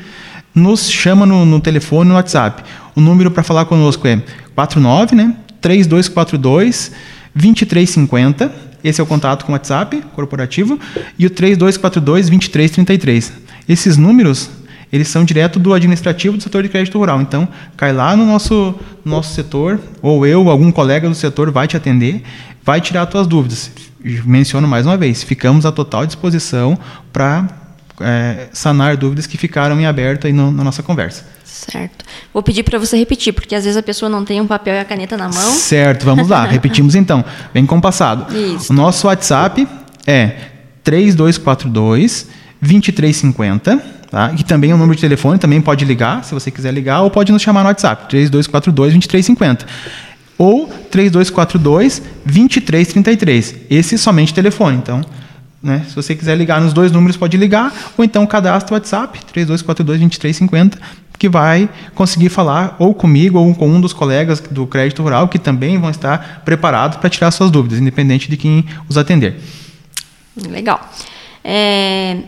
[0.54, 2.62] nos chama no, no telefone, no WhatsApp.
[2.96, 4.22] O número para falar conosco é
[4.54, 6.92] 49, né, 3242
[7.34, 10.78] 2350 esse é o contato com o WhatsApp corporativo.
[11.18, 13.32] E o 3242-2333.
[13.68, 14.50] Esses números,
[14.92, 17.20] eles são direto do administrativo do setor de crédito rural.
[17.20, 18.74] Então, cai lá no nosso,
[19.04, 22.22] nosso setor, ou eu, algum colega do setor vai te atender,
[22.64, 23.70] vai tirar as tuas dúvidas.
[24.24, 26.78] Menciono mais uma vez, ficamos à total disposição
[27.12, 27.46] para
[28.00, 31.24] é, sanar dúvidas que ficaram em aberto aí no, na nossa conversa.
[31.68, 32.04] Certo.
[32.32, 34.78] Vou pedir para você repetir, porque às vezes a pessoa não tem um papel e
[34.78, 35.52] a caneta na mão.
[35.52, 36.44] Certo, vamos lá.
[36.48, 37.24] Repetimos então.
[37.52, 38.36] Bem compassado.
[38.36, 38.72] Isso.
[38.72, 39.66] O nosso WhatsApp
[40.06, 40.36] é
[40.82, 42.28] 3242
[42.60, 44.00] 2350.
[44.10, 44.30] Tá?
[44.30, 47.10] Que também é um número de telefone, também pode ligar, se você quiser ligar, ou
[47.10, 49.66] pode nos chamar no WhatsApp, 3242 2350
[50.36, 53.54] ou 3242 2333.
[53.68, 55.02] Esse é somente telefone, então
[55.62, 55.84] né?
[55.88, 60.78] Se você quiser ligar nos dois números, pode ligar, ou então cadastra o WhatsApp 3242-2350,
[61.18, 65.38] que vai conseguir falar ou comigo ou com um dos colegas do Crédito Rural, que
[65.38, 69.38] também vão estar preparados para tirar suas dúvidas, independente de quem os atender.
[70.48, 70.80] Legal.
[71.44, 72.18] É,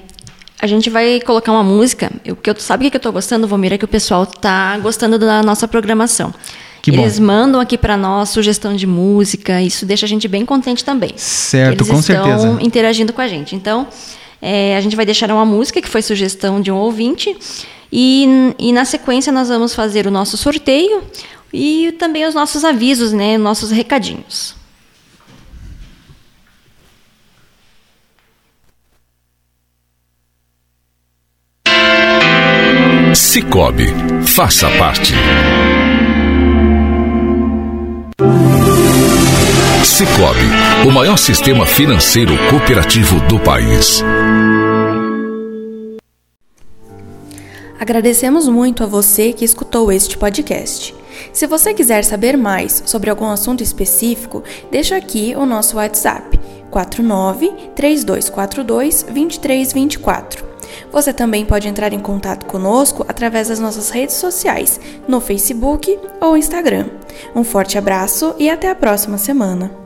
[0.61, 2.13] a gente vai colocar uma música.
[2.29, 3.73] O que eu, sabe o que eu estou gostando, Vomir?
[3.73, 6.35] É que o pessoal está gostando da nossa programação.
[6.83, 7.27] Que Eles bom.
[7.27, 11.13] mandam aqui para nós sugestão de música, isso deixa a gente bem contente também.
[11.17, 12.59] Certo, Eles com estão certeza.
[12.61, 13.55] interagindo com a gente.
[13.55, 13.87] Então,
[14.41, 17.37] é, a gente vai deixar uma música que foi sugestão de um ouvinte.
[17.93, 18.27] E,
[18.59, 21.05] e na sequência nós vamos fazer o nosso sorteio
[21.53, 24.57] e também os nossos avisos, né, nossos recadinhos.
[33.15, 33.93] Cicobi,
[34.27, 35.13] faça parte.
[39.85, 44.03] Cicobi, o maior sistema financeiro cooperativo do país.
[47.79, 50.95] Agradecemos muito a você que escutou este podcast.
[51.33, 56.39] Se você quiser saber mais sobre algum assunto específico, deixa aqui o nosso WhatsApp
[56.71, 60.52] 49 3242 2324.
[60.91, 66.37] Você também pode entrar em contato conosco através das nossas redes sociais, no Facebook ou
[66.37, 66.87] Instagram.
[67.35, 69.82] Um forte abraço e até a próxima semana.